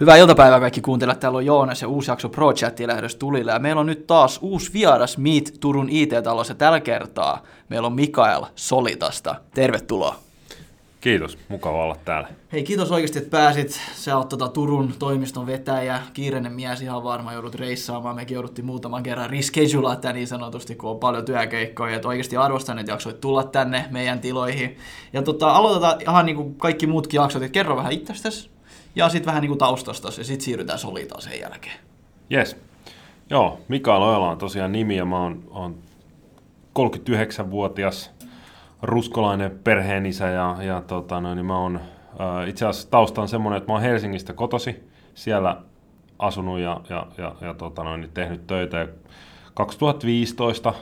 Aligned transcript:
Hyvää 0.00 0.16
iltapäivää 0.16 0.60
kaikki 0.60 0.80
kuuntelijat. 0.80 1.20
Täällä 1.20 1.36
on 1.36 1.46
Joonas 1.46 1.82
ja 1.82 1.88
uusi 1.88 2.10
jakso 2.10 2.28
Pro 2.28 2.52
lähdös 2.86 3.16
tulille. 3.16 3.52
Ja 3.52 3.58
meillä 3.58 3.80
on 3.80 3.86
nyt 3.86 4.06
taas 4.06 4.38
uusi 4.42 4.72
vieras 4.72 5.18
Meet 5.18 5.56
Turun 5.60 5.88
IT-talossa. 5.90 6.54
Tällä 6.54 6.80
kertaa 6.80 7.42
meillä 7.68 7.86
on 7.86 7.92
Mikael 7.92 8.42
Solitasta. 8.54 9.34
Tervetuloa. 9.54 10.14
Kiitos, 11.00 11.38
mukava 11.48 11.84
olla 11.84 11.96
täällä. 12.04 12.28
Hei, 12.52 12.62
kiitos 12.62 12.92
oikeasti, 12.92 13.18
että 13.18 13.30
pääsit. 13.30 13.80
Sä 13.94 14.16
oot 14.16 14.28
tota 14.28 14.48
Turun 14.48 14.94
toimiston 14.98 15.46
vetäjä, 15.46 16.02
kiireinen 16.12 16.52
mies 16.52 16.82
ihan 16.82 17.04
varmaan 17.04 17.34
joudut 17.34 17.54
reissaamaan. 17.54 18.16
Mekin 18.16 18.34
jouduttiin 18.34 18.66
muutaman 18.66 19.02
kerran 19.02 19.30
reschedulea 19.30 19.96
tämä 19.96 20.12
niin 20.14 20.26
sanotusti, 20.26 20.74
kun 20.74 20.90
on 20.90 20.98
paljon 20.98 21.24
työkeikkoja. 21.24 21.96
Et 21.96 22.04
oikeasti 22.04 22.36
arvostan, 22.36 22.78
että 22.78 22.92
jaksoit 22.92 23.20
tulla 23.20 23.44
tänne 23.44 23.84
meidän 23.90 24.20
tiloihin. 24.20 24.76
Ja 25.12 25.22
tota, 25.22 25.50
aloitetaan 25.50 26.00
ihan 26.00 26.26
niin 26.26 26.36
kuin 26.36 26.54
kaikki 26.54 26.86
muutkin 26.86 27.18
jaksot, 27.18 27.42
että 27.42 27.52
kerro 27.52 27.76
vähän 27.76 27.92
itsestäsi 27.92 28.57
ja 28.98 29.08
sitten 29.08 29.26
vähän 29.26 29.40
niin 29.40 29.48
kuin 29.48 29.58
taustasta 29.58 30.08
ja 30.08 30.24
sitten 30.24 30.40
siirrytään 30.40 30.78
Solitaan 30.78 31.22
sen 31.22 31.40
jälkeen. 31.40 31.76
Yes. 32.32 32.56
Joo, 33.30 33.60
Mikael 33.68 34.02
Ojala 34.02 34.30
on 34.30 34.38
tosiaan 34.38 34.72
nimi 34.72 34.96
ja 34.96 35.04
mä 35.04 35.22
oon, 35.22 35.44
oon 35.50 35.78
39-vuotias 36.78 38.10
ruskolainen 38.82 39.58
perheenisä 39.64 40.28
ja, 40.28 40.56
ja 40.60 40.82
tota, 40.82 41.20
no, 41.20 41.34
niin 41.34 41.46
mä 41.46 41.58
oon 41.58 41.76
äh, 41.76 42.48
itse 42.48 42.66
asiassa 42.66 42.90
tausta 42.90 43.22
on 43.22 43.28
semmoinen, 43.28 43.58
että 43.58 43.68
mä 43.68 43.74
oon 43.74 43.82
Helsingistä 43.82 44.32
kotosi, 44.32 44.88
siellä 45.14 45.56
asunut 46.18 46.58
ja, 46.58 46.80
ja, 46.88 47.06
ja, 47.18 47.34
ja 47.40 47.54
tota, 47.54 47.84
no, 47.84 47.96
niin 47.96 48.10
tehnyt 48.14 48.46
töitä 48.46 48.76
ja 48.76 48.88
2015 49.54 50.74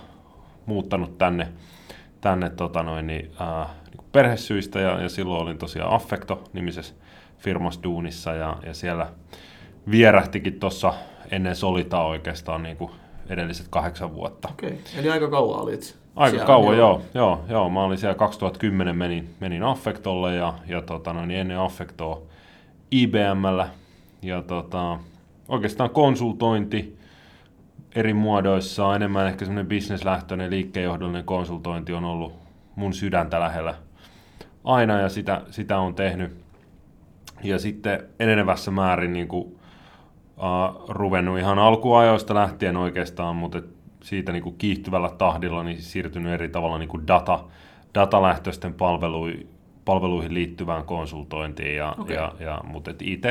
muuttanut 0.67 1.19
tänne, 1.19 1.49
tänne 2.21 2.51
tota, 2.51 2.83
noin, 2.83 3.07
niin, 3.07 3.31
äh, 3.41 3.69
niin 3.91 4.07
perhesyistä 4.13 4.81
ja, 4.81 5.03
ja 5.03 5.09
silloin 5.09 5.43
olin 5.43 5.59
tosiaan 5.59 5.93
Affecto-nimisessä 5.93 6.95
firmassa 7.39 7.83
duunissa 7.83 8.35
ja, 8.35 8.57
ja 8.67 8.75
siellä 8.75 9.07
vierähtikin 9.91 10.61
tuossa 10.61 10.95
ennen 11.31 11.57
Solitaa 11.57 12.07
oikeastaan 12.07 12.63
niin 12.63 12.77
kuin 12.77 12.91
edelliset 13.29 13.67
kahdeksan 13.71 14.15
vuotta. 14.15 14.49
Okei, 14.49 14.69
okay. 14.69 14.81
eli 14.97 15.11
aika 15.11 15.31
kauan 15.31 15.61
olit 15.61 15.99
Aika 16.17 16.31
siellä, 16.31 16.47
kauan, 16.47 16.77
joo. 16.77 17.03
joo. 17.15 17.45
joo, 17.49 17.71
Mä 17.71 17.85
olin 17.85 17.99
siellä 17.99 18.15
2010, 18.15 18.97
menin, 18.97 19.35
menin 19.41 19.63
Affectolle 19.63 20.35
ja, 20.35 20.55
ja 20.67 20.83
tota, 20.83 21.13
no, 21.13 21.27
niin 21.27 21.41
ennen 21.41 21.59
Affectoa 21.59 22.23
IBMllä. 22.91 23.69
Ja 24.23 24.43
tota, 24.43 24.99
oikeastaan 25.49 25.91
konsultointi 25.91 26.99
eri 27.95 28.15
muodoissa, 28.15 28.97
enemmän 28.97 29.27
ehkä 29.27 29.45
semmoinen 29.45 29.67
bisneslähtöinen 29.67 30.51
liikkeenjohdollinen 30.51 31.25
konsultointi 31.25 31.93
on 31.93 32.05
ollut 32.05 32.33
mun 32.77 32.95
sydäntä 32.95 33.41
lähellä 33.41 33.75
aina 34.65 35.01
ja 35.01 35.09
sitä, 35.09 35.43
sitä 35.51 35.79
on 35.79 35.95
tehnyt 35.95 36.46
ja 37.49 37.59
sitten 37.59 38.09
enenevässä 38.21 38.71
määrin 38.71 39.13
niin 39.13 39.29
kuin, 39.29 39.45
uh, 40.37 40.89
ruvennut 40.89 41.39
ihan 41.39 41.59
alkuajoista 41.59 42.35
lähtien 42.35 42.77
oikeastaan, 42.77 43.37
mutta 43.37 43.63
siitä 44.03 44.33
niin 44.33 44.43
kuin 44.43 44.59
kiihtyvällä 44.59 45.11
tahdilla 45.19 45.63
niin 45.63 45.83
siirtynyt 45.83 46.33
eri 46.33 46.49
tavalla 46.49 46.79
niin 46.79 46.89
kuin 46.89 47.07
data, 47.07 47.45
datalähtöisten 47.95 48.75
palveluihin, 48.75 49.49
palveluihin 49.85 50.35
liittyvään 50.35 50.85
konsultointiin. 50.85 51.77
Ja, 51.77 51.95
okay. 51.99 52.17
ja, 52.17 52.33
ja, 52.41 52.61
mutta 52.65 52.91
et 52.91 53.03
IT, 53.03 53.25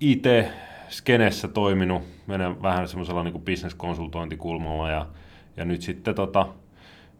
IT-skenessä 0.00 1.48
toiminut 1.48 2.02
menen 2.26 2.62
vähän 2.62 2.88
semmoisella 2.88 3.22
niin 3.22 3.32
kuin 3.32 3.44
business-konsultointikulmalla 3.44 4.90
ja, 4.90 5.06
ja 5.56 5.64
nyt 5.64 5.82
sitten 5.82 6.14
tota, 6.14 6.46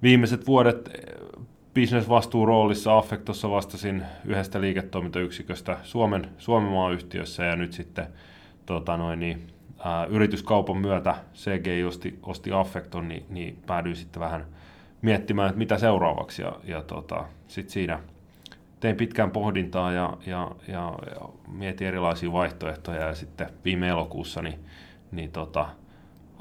viimeiset 0.02 0.46
vuodet 0.46 0.90
bisnesvastuuroolissa 1.74 2.98
Affektossa 2.98 3.50
vastasin 3.50 4.02
yhdestä 4.24 4.60
liiketoimintayksiköstä 4.60 5.78
Suomen, 5.82 6.28
Suomen 6.38 6.72
maayhtiössä 6.72 7.44
ja 7.44 7.56
nyt 7.56 7.72
sitten 7.72 8.06
tota 8.66 8.96
noin, 8.96 9.20
niin, 9.20 9.46
ää, 9.84 10.04
yrityskaupan 10.04 10.76
myötä 10.76 11.14
CGI 11.34 11.84
osti, 11.84 12.18
osti 12.22 12.52
Affekton, 12.52 13.08
niin, 13.08 13.26
niin 13.28 13.62
päädyin 13.66 13.96
sitten 13.96 14.20
vähän 14.20 14.46
miettimään, 15.02 15.48
että 15.48 15.58
mitä 15.58 15.78
seuraavaksi 15.78 16.42
ja, 16.42 16.52
ja 16.64 16.82
tota, 16.82 17.24
sitten 17.48 17.72
siinä 17.72 18.00
tein 18.80 18.96
pitkään 18.96 19.30
pohdintaa 19.30 19.92
ja, 19.92 20.16
ja, 20.26 20.50
ja, 20.68 20.98
ja 21.14 21.28
mietin 21.48 21.86
erilaisia 21.86 22.32
vaihtoehtoja 22.32 23.06
ja 23.06 23.14
sitten 23.14 23.50
viime 23.64 23.88
elokuussa 23.88 24.42
niin, 24.42 24.58
niin 25.12 25.32
tota, 25.32 25.68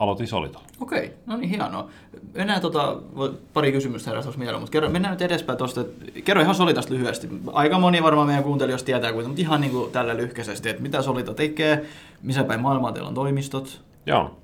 aloitin 0.03 0.27
Solitolla. 0.27 0.65
Okei, 0.79 1.13
no 1.25 1.37
niin 1.37 1.49
hienoa. 1.49 1.87
Enää 2.35 2.59
tota, 2.59 2.97
pari 3.53 3.71
kysymystä 3.71 4.09
heräsi 4.09 4.25
tuossa 4.25 4.39
mieleen, 4.39 4.59
mutta 4.61 4.71
kerro, 4.71 4.89
mennään 4.89 5.11
nyt 5.11 5.21
edespäin 5.21 5.57
tuosta. 5.57 5.85
Kerro 6.23 6.41
ihan 6.41 6.55
Solitasta 6.55 6.93
lyhyesti. 6.93 7.29
Aika 7.53 7.79
moni 7.79 8.03
varmaan 8.03 8.27
meidän 8.27 8.43
kuuntelijoista 8.43 8.85
tietää 8.85 9.13
kuitenkin, 9.13 9.29
mutta 9.29 9.41
ihan 9.41 9.61
niin 9.61 9.71
kuin 9.71 9.91
tällä 9.91 10.17
lyhkäisesti, 10.17 10.69
että 10.69 10.81
mitä 10.81 11.01
Solita 11.01 11.33
tekee, 11.33 11.85
missä 12.21 12.43
päin 12.43 12.61
maailmaa 12.61 12.91
teillä 12.91 13.07
on 13.07 13.15
toimistot? 13.15 13.81
Joo. 14.05 14.37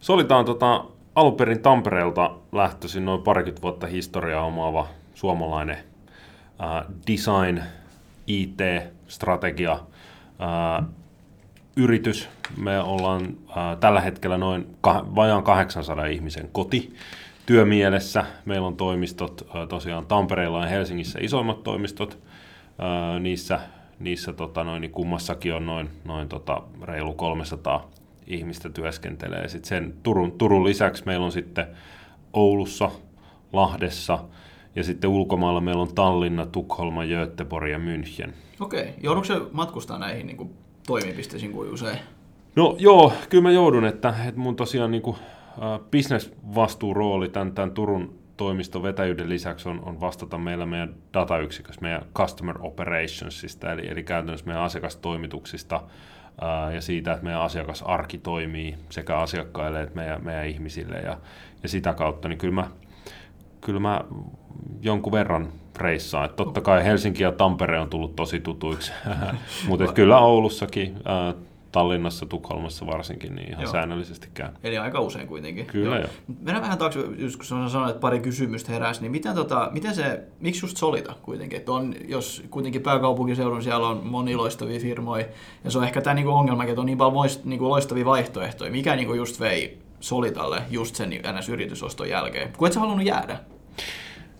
Solita 0.00 0.36
on 0.36 0.44
tota, 0.44 0.84
alun 1.14 1.34
perin 1.34 1.62
Tampereelta 1.62 2.30
lähtöisin 2.52 3.04
noin 3.04 3.22
parikymmentä 3.22 3.62
vuotta 3.62 3.86
historiaa 3.86 4.44
omaava 4.44 4.86
suomalainen 5.14 5.76
äh, 5.76 6.84
design, 7.06 7.62
IT, 8.26 8.58
strategia, 9.08 9.72
äh, 9.72 10.86
yritys. 11.76 12.28
Me 12.56 12.80
ollaan 12.80 13.22
äh, 13.22 13.78
tällä 13.80 14.00
hetkellä 14.00 14.38
noin 14.38 14.76
kah- 14.86 15.14
vajaan 15.14 15.42
800 15.42 16.06
ihmisen 16.06 16.48
koti 16.52 16.94
työmielessä. 17.46 18.24
Meillä 18.44 18.66
on 18.66 18.76
toimistot 18.76 19.48
äh, 19.56 19.68
tosiaan 19.68 20.06
Tampereella 20.06 20.62
ja 20.62 20.68
Helsingissä 20.68 21.18
isoimmat 21.22 21.62
toimistot. 21.62 22.18
Äh, 22.80 23.20
niissä 23.20 23.60
niissä 23.98 24.32
tota, 24.32 24.64
noin, 24.64 24.80
niin 24.80 24.92
kummassakin 24.92 25.54
on 25.54 25.66
noin, 25.66 25.90
noin 26.04 26.28
tota, 26.28 26.62
reilu 26.82 27.14
300 27.14 27.90
ihmistä 28.26 28.68
työskentelee. 28.68 29.48
Sitten 29.48 29.68
sen 29.68 29.94
Turun, 30.02 30.32
Turun 30.32 30.64
lisäksi 30.64 31.02
meillä 31.06 31.26
on 31.26 31.32
sitten 31.32 31.66
Oulussa, 32.32 32.90
Lahdessa 33.52 34.18
ja 34.76 34.84
sitten 34.84 35.10
ulkomailla 35.10 35.60
meillä 35.60 35.82
on 35.82 35.94
Tallinna, 35.94 36.46
Tukholma, 36.46 37.04
Göteborg 37.04 37.70
ja 37.70 37.78
München. 37.78 38.32
Okei. 38.60 38.94
Joudutko 39.02 39.26
se 39.26 39.40
matkustaa 39.52 39.98
näihin 39.98 40.26
niin 40.26 40.36
kuin 40.36 40.50
toimipisteisiin 40.86 41.52
kuin 41.52 41.72
usein? 41.72 41.98
No 42.56 42.76
joo, 42.78 43.12
kyllä 43.28 43.42
mä 43.42 43.50
joudun, 43.50 43.84
että, 43.84 44.14
että 44.28 44.40
mun 44.40 44.56
tosiaan 44.56 44.90
niin 44.90 45.02
kuin, 45.02 45.16
äh, 45.16 45.80
business-vastuurooli 45.90 47.28
tämän, 47.28 47.52
tämän 47.52 47.70
Turun 47.70 48.18
toimiston 48.36 48.82
vetäjyyden 48.82 49.28
lisäksi 49.28 49.68
on, 49.68 49.82
on 49.84 50.00
vastata 50.00 50.38
meillä 50.38 50.66
meidän 50.66 50.94
datayksikössä, 51.12 51.82
meidän 51.82 52.02
customer 52.14 52.56
operationsista, 52.60 53.72
eli, 53.72 53.88
eli 53.88 54.02
käytännössä 54.02 54.46
meidän 54.46 54.62
asiakastoimituksista 54.62 55.80
ää, 56.40 56.72
ja 56.72 56.80
siitä, 56.80 57.12
että 57.12 57.24
meidän 57.24 57.40
asiakasarki 57.40 58.18
toimii 58.18 58.74
sekä 58.90 59.18
asiakkaille 59.18 59.82
että 59.82 59.94
meidän, 59.94 60.24
meidän 60.24 60.46
ihmisille. 60.46 60.96
Ja, 60.96 61.18
ja 61.62 61.68
sitä 61.68 61.94
kautta, 61.94 62.28
niin 62.28 62.38
kyllä 62.38 62.54
mä, 62.54 62.70
kyllä 63.60 63.80
mä 63.80 64.00
jonkun 64.82 65.12
verran 65.12 65.48
reissaan. 65.78 66.24
Että 66.24 66.36
totta 66.36 66.60
kai 66.60 66.84
Helsinki 66.84 67.22
ja 67.22 67.32
Tampere 67.32 67.80
on 67.80 67.88
tullut 67.88 68.16
tosi 68.16 68.40
tutuiksi, 68.40 68.92
mutta 69.68 69.92
kyllä 69.92 70.18
Oulussakin, 70.18 70.94
ää, 71.04 71.34
Tallinnassa, 71.72 72.26
Tukholmassa 72.26 72.86
varsinkin, 72.86 73.34
niin 73.34 73.48
ihan 73.48 73.62
Joo. 73.62 73.72
säännöllisesti 73.72 74.28
käy. 74.34 74.48
Eli 74.62 74.78
aika 74.78 75.00
usein 75.00 75.28
kuitenkin. 75.28 75.66
Kyllä 75.66 75.96
joo. 75.96 76.08
Mennään 76.26 76.62
vähän 76.62 76.78
taakse, 76.78 77.00
just 77.18 77.36
kun 77.36 77.44
sanoit, 77.44 77.90
että 77.90 78.00
pari 78.00 78.20
kysymystä 78.20 78.72
heräsi, 78.72 79.00
niin 79.00 79.12
miten, 79.12 79.34
tota, 79.34 79.68
miten 79.72 79.94
se, 79.94 80.22
miksi 80.40 80.64
just 80.64 80.76
Solita 80.76 81.14
kuitenkin? 81.22 81.58
Että 81.58 81.72
on, 81.72 81.94
jos 82.08 82.44
kuitenkin 82.50 82.82
pääkaupunkiseudun 82.82 83.62
siellä 83.62 83.88
on 83.88 84.00
moni 84.04 84.36
loistavia 84.36 84.80
firmoja, 84.80 85.26
ja 85.64 85.70
se 85.70 85.78
on 85.78 85.84
ehkä 85.84 86.00
tämä 86.00 86.14
niinku 86.14 86.30
ongelma, 86.30 86.64
että 86.64 86.80
on 86.80 86.86
niin 86.86 86.98
paljon 86.98 87.28
niinku 87.44 87.68
loistavia 87.68 88.04
vaihtoehtoja. 88.04 88.70
Mikä 88.70 88.96
niinku 88.96 89.14
just 89.14 89.40
vei 89.40 89.85
Solitalle 90.06 90.62
just 90.70 90.94
sen 90.94 91.10
NS-yritysoston 91.10 92.08
jälkeen? 92.08 92.52
Kun 92.56 92.66
et 92.66 92.72
sä 92.72 92.80
halunnut 92.80 93.06
jäädä? 93.06 93.38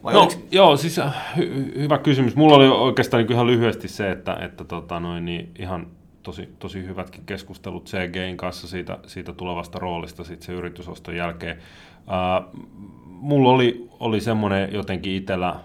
Vai 0.04 0.14
no, 0.14 0.20
oliko... 0.20 0.34
joo, 0.50 0.76
siis 0.76 0.98
äh, 0.98 1.36
hy- 1.36 1.78
hyvä 1.78 1.98
kysymys. 1.98 2.36
Mulla 2.36 2.56
oli 2.56 2.68
oikeastaan 2.68 3.22
niin 3.22 3.32
ihan 3.32 3.46
lyhyesti 3.46 3.88
se, 3.88 4.10
että, 4.10 4.36
että 4.40 4.64
tota, 4.64 5.00
noin, 5.00 5.24
niin 5.24 5.50
ihan 5.58 5.86
tosi, 6.22 6.48
tosi 6.58 6.84
hyvätkin 6.84 7.24
keskustelut 7.26 7.84
CGin 7.84 8.36
kanssa 8.36 8.68
siitä, 8.68 8.98
siitä 9.06 9.32
tulevasta 9.32 9.78
roolista 9.78 10.24
sitten 10.24 10.46
se 10.46 10.52
yritysoston 10.52 11.16
jälkeen. 11.16 11.58
Ää, 12.06 12.42
mulla 13.04 13.50
oli, 13.50 13.88
oli 14.00 14.20
semmoinen 14.20 14.72
jotenkin 14.72 15.12
itsellä 15.12 15.56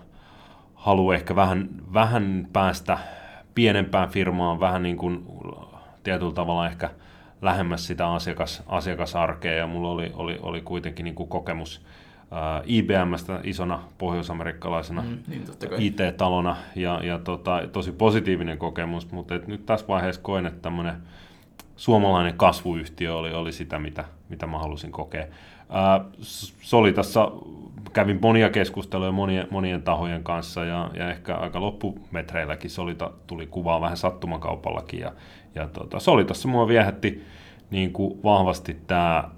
halu 0.74 1.12
ehkä 1.12 1.36
vähän, 1.36 1.70
vähän 1.94 2.48
päästä 2.54 2.98
pienempään 3.56 4.10
firmaan, 4.10 4.60
vähän 4.60 4.84
niin 4.84 4.98
kuin 4.98 5.26
tietyllä 6.04 6.34
tavalla 6.34 6.68
ehkä 6.68 6.90
lähemmäs 7.42 7.88
sitä 7.88 8.14
asiakas, 8.14 8.64
asiakasarkea 8.68 9.54
ja 9.54 9.68
mulla 9.68 9.90
oli, 9.90 10.12
oli, 10.16 10.40
oli 10.42 10.62
kuitenkin 10.62 11.04
niin 11.04 11.16
kuin 11.16 11.30
kokemus 11.30 11.82
uh, 12.32 12.64
IBMstä 12.66 13.40
isona 13.44 13.84
pohjoisamerikkalaisena 13.98 15.02
mm, 15.02 15.18
niin 15.28 15.46
IT-talona 15.78 16.56
ja, 16.76 17.00
ja 17.04 17.20
tota, 17.20 17.62
tosi 17.72 17.92
positiivinen 17.92 18.58
kokemus, 18.58 19.12
mutta 19.12 19.36
et 19.36 19.48
nyt 19.48 19.66
tässä 19.66 19.88
vaiheessa 19.88 20.22
koen, 20.22 20.46
että 20.46 20.62
tämmöinen 20.62 20.96
suomalainen 21.76 22.38
kasvuyhtiö 22.38 23.16
oli, 23.16 23.34
oli 23.34 23.52
sitä, 23.52 23.80
mitä, 23.80 24.06
mitä 24.30 24.48
mä 24.48 24.60
halusin 24.60 24.92
kokea. 24.92 25.24
Uh, 25.24 26.12
Solitassa 26.62 27.32
kävin 27.94 28.20
monia 28.22 28.50
keskusteluja 28.50 29.12
monien, 29.12 29.48
monien 29.52 29.82
tahojen 29.82 30.24
kanssa 30.24 30.66
ja, 30.66 30.90
ja 30.94 31.10
ehkä 31.10 31.36
aika 31.36 31.62
loppumetreilläkin 31.62 32.70
Solita 32.70 33.12
tuli 33.28 33.48
kuvaa 33.48 33.82
vähän 33.82 33.98
sattumakaupallakin 33.98 35.00
ja, 35.00 35.12
ja 35.56 35.68
tota, 35.68 36.00
Solitassa 36.00 36.48
mua 36.48 36.68
viehätti 36.68 37.24
niin 37.72 37.94
kuin 37.94 38.20
vahvasti 38.24 38.78
tämä 38.88 39.30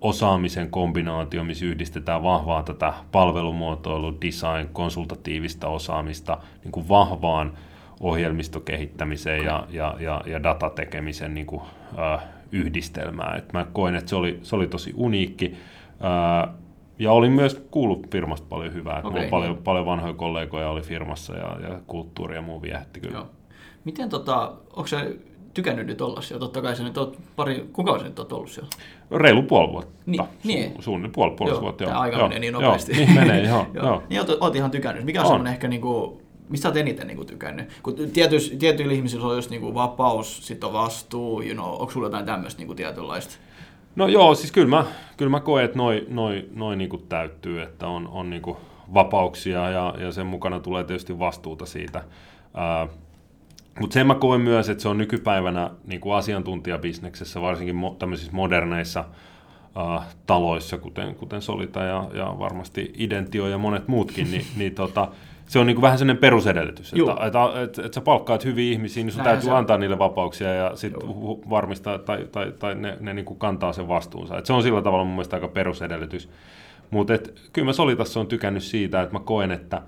osaamisen 0.00 0.70
kombinaatio, 0.70 1.44
missä 1.44 1.64
yhdistetään 1.64 2.22
vahvaa 2.22 2.62
tätä 2.62 2.92
palvelumuotoilu, 3.12 4.16
design, 4.20 4.68
konsultatiivista 4.72 5.68
osaamista 5.68 6.38
niin 6.64 6.72
kuin 6.72 6.88
vahvaan 6.88 7.52
ohjelmistokehittämiseen 8.00 9.44
ja, 9.44 9.66
ja, 9.70 9.96
ja, 10.00 10.20
ja 10.26 10.42
datatekemisen 10.42 11.34
niin 11.34 11.46
kuin, 11.46 11.62
äh, 11.98 12.24
yhdistelmää. 12.52 13.34
Et 13.38 13.52
mä 13.52 13.66
koen, 13.72 13.94
että 13.94 14.10
se 14.10 14.16
oli, 14.16 14.38
se 14.42 14.56
oli 14.56 14.66
tosi 14.66 14.92
uniikki. 14.96 15.56
Äh, 16.04 16.54
ja 16.98 17.12
olin 17.12 17.32
myös 17.32 17.66
kuullut 17.70 18.10
firmasta 18.10 18.46
paljon 18.48 18.74
hyvää. 18.74 18.98
Okay, 18.98 19.10
Mulla 19.10 19.30
paljon, 19.30 19.52
niin. 19.52 19.62
paljon 19.62 19.86
vanhoja 19.86 20.12
kollegoja 20.12 20.68
oli 20.68 20.82
firmassa 20.82 21.36
ja, 21.36 21.56
ja 21.68 21.80
kulttuuri 21.86 22.34
ja 22.34 22.42
muu 22.42 22.62
viehätti 22.62 23.00
kyllä. 23.00 23.18
Joo. 23.18 23.30
Miten 23.84 24.08
tota, 24.08 24.52
onko 24.70 24.86
se 24.86 25.16
tykännyt 25.54 25.86
nyt 25.86 26.00
olla 26.00 26.20
siellä? 26.20 26.40
Totta 26.40 26.62
kai 26.62 26.76
se 26.76 26.82
nyt 26.82 26.98
on 26.98 27.16
pari, 27.36 27.68
kuka 27.72 27.98
sä 27.98 28.04
nyt 28.04 28.18
oot 28.18 28.32
ollut 28.32 28.50
siellä? 28.50 28.70
Reilu 29.10 29.42
puoli 29.42 29.72
vuotta. 29.72 29.92
Niin, 30.06 30.24
niin. 30.44 30.72
Su, 30.76 30.82
suunnilleen 30.82 31.12
puoli, 31.12 31.34
puoli 31.36 31.52
joo, 31.52 31.60
vuotta. 31.60 31.84
Tämä 31.84 31.98
aika 31.98 32.16
joo. 32.16 32.28
menee 32.28 32.38
niin 32.38 32.52
nopeasti. 32.52 32.92
Joo, 32.92 33.00
niin 33.00 33.14
menee, 33.14 33.42
joo. 33.42 33.66
joo. 33.74 33.86
joo. 33.86 34.02
Niin 34.08 34.20
oot, 34.20 34.38
oot, 34.40 34.56
ihan 34.56 34.70
tykännyt. 34.70 35.04
Mikä 35.04 35.20
on, 35.20 35.26
on. 35.26 35.30
semmoinen 35.30 35.52
ehkä 35.52 35.68
niinku, 35.68 36.22
mistä 36.48 36.68
olet 36.68 36.76
eniten 36.76 37.06
niin 37.06 37.16
kuin, 37.16 37.26
tykännyt? 37.26 37.68
Kun 37.82 37.94
tietyillä, 38.12 38.56
tietyillä 38.58 38.92
ihmisillä 38.92 39.26
on 39.26 39.36
just 39.36 39.50
niin 39.50 39.62
kuin, 39.62 39.74
vapaus, 39.74 40.46
sitten 40.46 40.66
on 40.66 40.72
vastuu, 40.72 41.42
you 41.42 41.54
know, 41.54 41.72
onko 41.72 41.90
sulla 41.90 42.06
jotain 42.06 42.26
tämmöistä 42.26 42.58
niin 42.58 42.66
kuin, 42.66 42.76
tietynlaista? 42.76 43.34
No 43.96 44.08
joo, 44.08 44.34
siis 44.34 44.52
kyllä 44.52 44.68
mä, 44.68 44.84
kyllä 45.16 45.30
mä 45.30 45.40
koen, 45.40 45.64
että 45.64 45.76
noin 45.76 46.04
noi, 46.08 46.48
noi 46.54 46.76
niin 46.76 46.90
kuin 46.90 47.02
täyttyy, 47.08 47.62
että 47.62 47.88
on, 47.88 48.08
on 48.08 48.30
niin 48.30 48.42
kuin 48.42 48.56
vapauksia 48.94 49.70
ja, 49.70 49.94
ja 49.98 50.12
sen 50.12 50.26
mukana 50.26 50.60
tulee 50.60 50.84
tietysti 50.84 51.18
vastuuta 51.18 51.66
siitä. 51.66 52.04
Mutta 53.80 53.94
sen 53.94 54.06
mä 54.06 54.14
koen 54.14 54.40
myös, 54.40 54.68
että 54.68 54.82
se 54.82 54.88
on 54.88 54.98
nykypäivänä 54.98 55.70
niin 55.86 56.00
kuin 56.00 56.14
asiantuntijabisneksessä, 56.14 57.40
varsinkin 57.40 57.76
mo- 57.76 57.96
tämmöisissä 57.98 58.32
moderneissa 58.32 59.04
äh, 59.98 60.06
taloissa, 60.26 60.78
kuten, 60.78 61.14
kuten 61.14 61.42
Solita 61.42 61.80
ja, 61.80 62.08
ja 62.14 62.34
varmasti 62.38 62.92
Identio 62.96 63.48
ja 63.48 63.58
monet 63.58 63.88
muutkin, 63.88 64.30
niin, 64.30 64.44
niin 64.56 64.74
tota, 64.74 65.08
se 65.46 65.58
on 65.58 65.66
niin 65.66 65.74
kuin 65.74 65.82
vähän 65.82 65.98
sellainen 65.98 66.20
perusedellytys, 66.20 66.92
Juh. 66.92 67.10
että, 67.10 67.26
että, 67.26 67.62
että, 67.62 67.82
että 67.82 67.94
sä 67.94 68.00
palkkaat 68.00 68.44
hyviä 68.44 68.72
ihmisiä, 68.72 69.04
niin 69.04 69.12
sun 69.12 69.18
Näin 69.18 69.34
täytyy 69.34 69.50
se 69.50 69.56
antaa 69.56 69.78
niille 69.78 69.98
vapauksia 69.98 70.54
ja 70.54 70.76
sitten 70.76 71.08
varmistaa, 71.50 71.98
tai, 71.98 72.28
tai, 72.32 72.52
tai 72.58 72.74
ne, 72.74 72.96
ne 73.00 73.14
niin 73.14 73.24
kuin 73.24 73.38
kantaa 73.38 73.72
sen 73.72 73.88
vastuunsa. 73.88 74.38
Että 74.38 74.46
se 74.46 74.52
on 74.52 74.62
sillä 74.62 74.82
tavalla 74.82 75.04
mun 75.04 75.14
mielestä 75.14 75.36
aika 75.36 75.48
perusedellytys. 75.48 76.28
Mutta 76.90 77.12
kyllä 77.52 77.66
mä 77.66 77.72
Solitassa 77.72 78.20
on 78.20 78.26
tykännyt 78.26 78.62
siitä, 78.62 79.02
että 79.02 79.14
mä 79.14 79.20
koen, 79.24 79.52
että, 79.52 79.82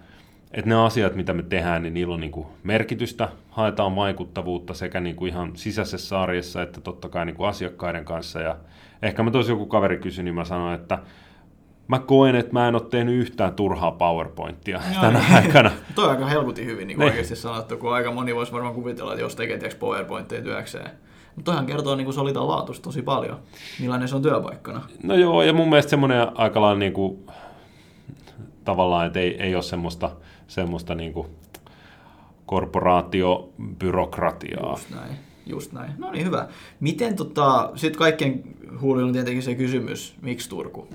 että 0.55 0.69
ne 0.69 0.85
asiat, 0.85 1.15
mitä 1.15 1.35
me 1.35 1.43
tehdään, 1.43 1.83
niin 1.83 1.95
niillä 1.95 2.15
on 2.15 2.21
niin 2.21 2.33
kuin 2.33 2.47
merkitystä, 2.63 3.29
haetaan 3.51 3.97
vaikuttavuutta 3.97 4.75
sekä 4.75 5.01
niin 5.01 5.17
kuin 5.17 5.33
ihan 5.33 5.51
sisäisessä 5.55 6.21
arjessa 6.21 6.63
että 6.63 6.81
totta 6.81 7.09
kai 7.09 7.27
niin 7.27 7.37
kuin 7.37 7.49
asiakkaiden 7.49 8.05
kanssa. 8.05 8.41
Ja 8.41 8.57
ehkä 9.03 9.23
mä 9.23 9.31
tosi 9.31 9.53
joku 9.53 9.67
kaveri 9.67 9.99
kysyi, 9.99 10.25
niin 10.25 10.35
mä 10.35 10.45
sanoin, 10.45 10.75
että 10.75 10.99
mä 11.89 11.99
koen, 11.99 12.35
että 12.35 12.53
mä 12.53 12.69
en 12.69 12.75
ole 12.75 12.83
tehnyt 12.91 13.15
yhtään 13.15 13.55
turhaa 13.55 13.93
PowerPointia 13.93 14.81
Joo, 14.93 15.01
tänä 15.01 15.19
niin. 15.19 15.35
aikana. 15.35 15.71
Toi 15.95 16.11
aika 16.11 16.27
helkutin 16.27 16.67
hyvin 16.67 16.89
niin 16.89 17.03
oikeasti 17.03 17.37
sanottu, 17.37 17.77
kun 17.77 17.95
aika 17.95 18.13
moni 18.13 18.35
voisi 18.35 18.53
varmaan 18.53 18.75
kuvitella, 18.75 19.13
että 19.13 19.23
jos 19.23 19.37
tekee 19.37 19.59
PowerPointteja 19.79 20.43
työkseen. 20.43 20.91
Mutta 21.37 21.51
toihan 21.51 21.67
kertoo 21.67 21.97
niin 21.97 22.13
Solitan 22.13 22.49
laatusta 22.49 22.85
tosi 22.85 23.03
paljon, 23.03 23.39
millainen 23.81 24.09
se 24.09 24.17
on 24.17 24.23
työpaikkana. 24.23 24.83
No 25.03 25.15
joo, 25.15 25.43
ja 25.43 25.53
mun 25.53 25.69
mielestä 25.69 25.91
semmoinen 25.91 26.27
aika 26.35 26.61
lailla 26.61 26.79
niin 26.79 26.93
kuin, 26.93 27.27
tavallaan, 28.65 29.07
että 29.07 29.21
ei, 29.21 29.43
ei 29.43 29.55
ole 29.55 29.63
semmoista, 29.63 30.11
semmoista 30.55 30.95
niin 30.95 31.13
kuin 31.13 31.27
korporaatiobyrokratiaa. 32.47 34.71
Just 34.71 34.91
näin. 34.91 35.17
Just 35.47 35.73
näin. 35.73 35.93
No 35.99 36.11
niin, 36.11 36.27
hyvä. 36.27 36.49
Miten 36.81 37.17
tota, 37.17 37.71
sitten 37.75 37.99
kaikkien 37.99 38.43
huulilla 38.81 39.07
on 39.07 39.13
tietenkin 39.13 39.43
se 39.43 39.55
kysymys, 39.55 40.17
miksi 40.23 40.49
Turku? 40.49 40.89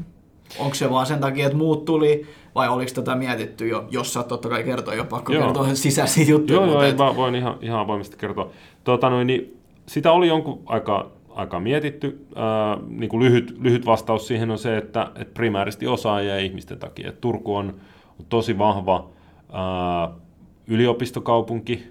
Onko 0.60 0.76
se 0.76 0.90
vaan 0.90 1.06
sen 1.06 1.20
takia, 1.20 1.46
että 1.46 1.58
muut 1.58 1.86
tuli, 1.86 2.28
vai 2.56 2.70
oliko 2.70 2.92
tätä 2.94 3.16
mietitty 3.16 3.68
jo, 3.68 3.88
jos 3.90 4.14
sä 4.14 4.24
totta 4.24 4.50
kai 4.50 4.64
kertoa 4.64 4.94
jo 4.94 5.06
pakko 5.06 5.34
joo. 5.34 5.44
kertoa 5.44 5.76
sisäisiä 5.76 6.26
juttuja. 6.26 6.60
Joo, 6.60 6.72
joo, 6.72 6.82
et... 6.82 6.98
mä 6.98 7.16
voin 7.16 7.36
ihan, 7.36 7.58
ihan 7.62 7.80
avoimesti 7.80 8.18
kertoa. 8.18 8.50
Tuota, 8.84 9.10
noin, 9.10 9.28
niin, 9.28 9.58
sitä 9.86 10.12
oli 10.12 10.28
jonkun 10.28 10.62
aika, 10.66 11.12
aika 11.30 11.60
mietitty. 11.60 12.28
Äh, 12.38 12.44
niin 12.88 13.10
kuin 13.10 13.24
lyhyt, 13.24 13.56
lyhyt 13.60 13.86
vastaus 13.86 14.28
siihen 14.28 14.52
on 14.52 14.58
se, 14.58 14.78
että, 14.78 15.12
että 15.16 15.34
primääristi 15.34 15.88
osaajia 15.88 16.34
ja 16.34 16.40
ihmisten 16.40 16.80
takia. 16.80 17.10
Et 17.10 17.22
Turku 17.22 17.56
on, 17.56 17.68
on 18.20 18.26
tosi 18.30 18.58
vahva 18.58 19.10
yliopistokaupunki, 20.68 21.88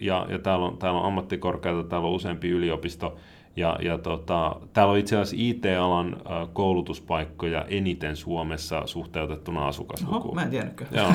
ja, 0.00 0.26
ja 0.30 0.38
täällä, 0.38 0.66
on, 0.66 0.78
täällä 0.78 1.00
on 1.00 1.06
ammattikorkeata, 1.06 1.84
täällä 1.84 2.08
on 2.08 2.14
useampi 2.14 2.48
yliopisto, 2.48 3.16
ja, 3.56 3.78
ja 3.82 3.98
tota, 3.98 4.56
täällä 4.72 4.92
on 4.92 4.98
itse 4.98 5.16
asiassa 5.16 5.36
IT-alan 5.38 6.16
koulutuspaikkoja 6.52 7.64
eniten 7.68 8.16
Suomessa 8.16 8.82
suhteutettuna 8.86 9.66
asukaslukuun. 9.66 10.22
Oho, 10.22 10.34
mä 10.34 10.42
en 10.42 10.50
tiennytkään. 10.50 10.90
Joo. 10.94 11.12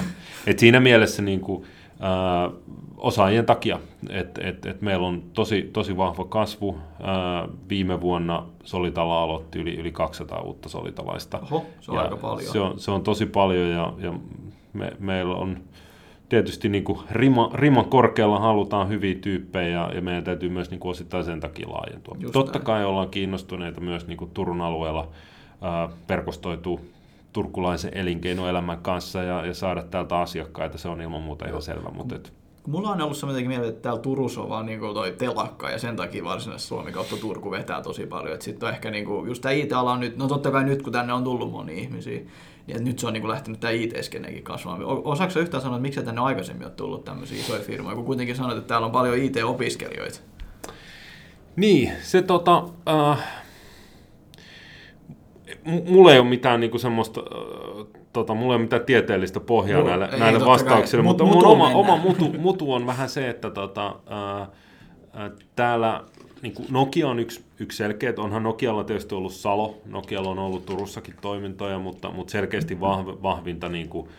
Et 0.47 0.59
siinä 0.59 0.79
mielessä 0.79 1.21
niin 1.21 1.39
kuin, 1.39 1.63
äh, 2.03 2.53
osaajien 2.97 3.45
takia, 3.45 3.79
että 4.09 4.41
et, 4.47 4.65
et 4.65 4.81
meillä 4.81 5.07
on 5.07 5.23
tosi, 5.33 5.69
tosi 5.73 5.97
vahva 5.97 6.23
kasvu. 6.25 6.77
Äh, 6.77 7.49
viime 7.69 8.01
vuonna 8.01 8.45
Solitala 8.63 9.23
aloitti 9.23 9.59
yli, 9.59 9.75
yli 9.75 9.91
200 9.91 10.41
uutta 10.41 10.69
solitalaista. 10.69 11.39
Oho, 11.39 11.65
se 11.81 11.91
on 11.91 11.97
ja 11.97 12.03
aika 12.03 12.17
paljon. 12.17 12.51
Se 12.51 12.59
on, 12.59 12.79
se 12.79 12.91
on 12.91 13.03
tosi 13.03 13.25
paljon 13.25 13.69
ja, 13.69 13.93
ja 13.97 14.13
me, 14.77 14.91
meillä 14.99 15.35
on 15.35 15.59
tietysti 16.29 16.69
niin 16.69 16.83
kuin 16.83 16.99
rima, 17.11 17.49
riman 17.53 17.85
korkealla 17.85 18.39
halutaan 18.39 18.89
hyviä 18.89 19.15
tyyppejä 19.15 19.69
ja, 19.69 19.91
ja 19.95 20.01
meidän 20.01 20.23
täytyy 20.23 20.49
myös 20.49 20.71
niin 20.71 20.79
kuin 20.79 20.89
osittain 20.91 21.23
sen 21.23 21.39
takia 21.39 21.69
laajentua. 21.69 22.15
Just 22.19 22.33
Totta 22.33 22.59
näin. 22.59 22.65
kai 22.65 22.85
ollaan 22.85 23.09
kiinnostuneita 23.09 23.81
myös 23.81 24.07
niin 24.07 24.17
kuin 24.17 24.31
Turun 24.31 24.61
alueella 24.61 25.07
ää, 25.61 25.89
verkostoituu 26.09 26.81
turkulaisen 27.33 27.97
elinkeinoelämän 27.97 28.77
kanssa 28.81 29.23
ja, 29.23 29.45
ja 29.45 29.53
saada 29.53 29.83
täältä 29.83 30.17
asiakkaita, 30.19 30.77
se 30.77 30.87
on 30.87 31.01
ilman 31.01 31.21
muuta 31.21 31.47
ihan 31.47 31.61
selvä. 31.61 31.89
Mutta 31.89 32.15
et... 32.15 32.33
Mulla 32.67 32.89
on 32.89 33.01
ollut 33.01 33.17
semmoinen 33.17 33.47
mieltä, 33.47 33.67
että 33.67 33.81
täällä 33.81 34.01
Turussa 34.01 34.41
on 34.41 34.49
vaan 34.49 34.65
niin 34.65 34.79
kuin 34.79 34.93
toi 34.93 35.11
telakka 35.17 35.69
ja 35.69 35.79
sen 35.79 35.95
takia 35.95 36.23
varsinaisesti 36.23 36.67
Suomi 36.67 36.91
kautta 36.91 37.17
Turku 37.17 37.51
vetää 37.51 37.81
tosi 37.81 38.05
paljon. 38.05 38.41
Sitten 38.41 38.67
on 38.67 38.73
ehkä 38.73 38.91
niin 38.91 39.05
kuin, 39.05 39.27
just 39.27 39.41
tämä 39.41 39.51
IT-ala 39.51 39.91
on 39.91 39.99
nyt, 39.99 40.17
no 40.17 40.27
totta 40.27 40.51
kai 40.51 40.63
nyt 40.63 40.81
kun 40.81 40.93
tänne 40.93 41.13
on 41.13 41.23
tullut 41.23 41.51
moni 41.51 41.79
ihmisiä, 41.79 42.21
ja 42.67 42.79
nyt 42.79 42.99
se 42.99 43.07
on 43.07 43.13
niin 43.13 43.21
kuin 43.21 43.31
lähtenyt 43.31 43.59
tämä 43.59 43.71
IT-skenekin 43.71 44.43
kasvamaan. 44.43 44.85
Osaatko 45.03 45.39
yhtään 45.39 45.61
sanoa, 45.61 45.77
että 45.77 45.81
miksi 45.81 46.03
tänne 46.03 46.21
on 46.21 46.27
aikaisemmin 46.27 46.65
ole 46.65 46.73
tullut 46.73 47.05
tämmöisiä 47.05 47.39
isoja 47.39 47.61
firmoja, 47.61 47.95
kun 47.95 48.05
kuitenkin 48.05 48.35
sanoit, 48.35 48.57
että 48.57 48.67
täällä 48.67 48.85
on 48.85 48.91
paljon 48.91 49.17
IT-opiskelijoita? 49.17 50.19
Niin, 51.55 51.91
se 52.01 52.21
tota... 52.21 52.63
Äh, 52.89 53.43
mulla 55.85 56.13
ei 56.13 56.19
ole 56.19 56.29
mitään 56.29 56.59
niinku 56.59 56.79
semmoista... 56.79 57.21
Äh, 57.21 57.66
tota, 58.17 58.33
mulla 58.33 58.53
ei 58.53 58.55
ole 58.55 58.61
mitään 58.61 58.85
tieteellistä 58.85 59.39
pohjaa 59.39 59.79
mulla, 59.81 59.89
näille, 59.97 60.09
ei, 60.13 60.19
näille 60.19 60.45
vastauksille, 60.45 61.03
mutta 61.03 61.23
mun 61.23 61.45
oma, 61.45 61.69
oma 61.69 61.97
mutu, 61.97 62.35
mutu 62.37 62.73
on 62.73 62.87
vähän 62.87 63.09
se, 63.09 63.29
että 63.29 63.49
tota, 63.49 63.95
äh, 64.11 64.41
äh, 64.41 65.31
täällä 65.55 66.03
niin 66.41 66.53
kuin 66.53 66.67
Nokia 66.71 67.07
on 67.07 67.19
yksi, 67.19 67.43
yksi 67.59 67.77
selkeä, 67.77 68.09
että 68.09 68.21
onhan 68.21 68.43
Nokialla 68.43 68.83
tietysti 68.83 69.15
ollut 69.15 69.33
Salo, 69.33 69.77
Nokialla 69.85 70.29
on 70.29 70.39
ollut 70.39 70.65
Turussakin 70.65 71.13
toimintoja, 71.21 71.79
mutta, 71.79 72.11
mutta 72.11 72.31
selkeästi 72.31 72.79
vahv, 72.79 73.07
vahvinta 73.07 73.69
niin 73.69 73.89
kuin 73.89 74.09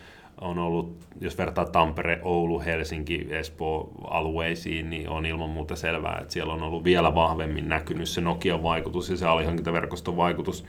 on 0.40 0.58
ollut, 0.58 0.96
jos 1.20 1.38
vertaa 1.38 1.66
Tampere, 1.66 2.20
Oulu, 2.22 2.60
Helsinki, 2.60 3.26
Espoo 3.30 3.90
alueisiin, 4.10 4.90
niin 4.90 5.08
on 5.08 5.26
ilman 5.26 5.50
muuta 5.50 5.76
selvää, 5.76 6.18
että 6.20 6.32
siellä 6.32 6.52
on 6.52 6.62
ollut 6.62 6.84
vielä 6.84 7.14
vahvemmin 7.14 7.68
näkynyt 7.68 8.08
se 8.08 8.20
Nokian 8.20 8.62
vaikutus 8.62 9.10
ja 9.10 9.16
se 9.16 9.26
alihankintaverkoston 9.26 10.16
vaikutus. 10.16 10.64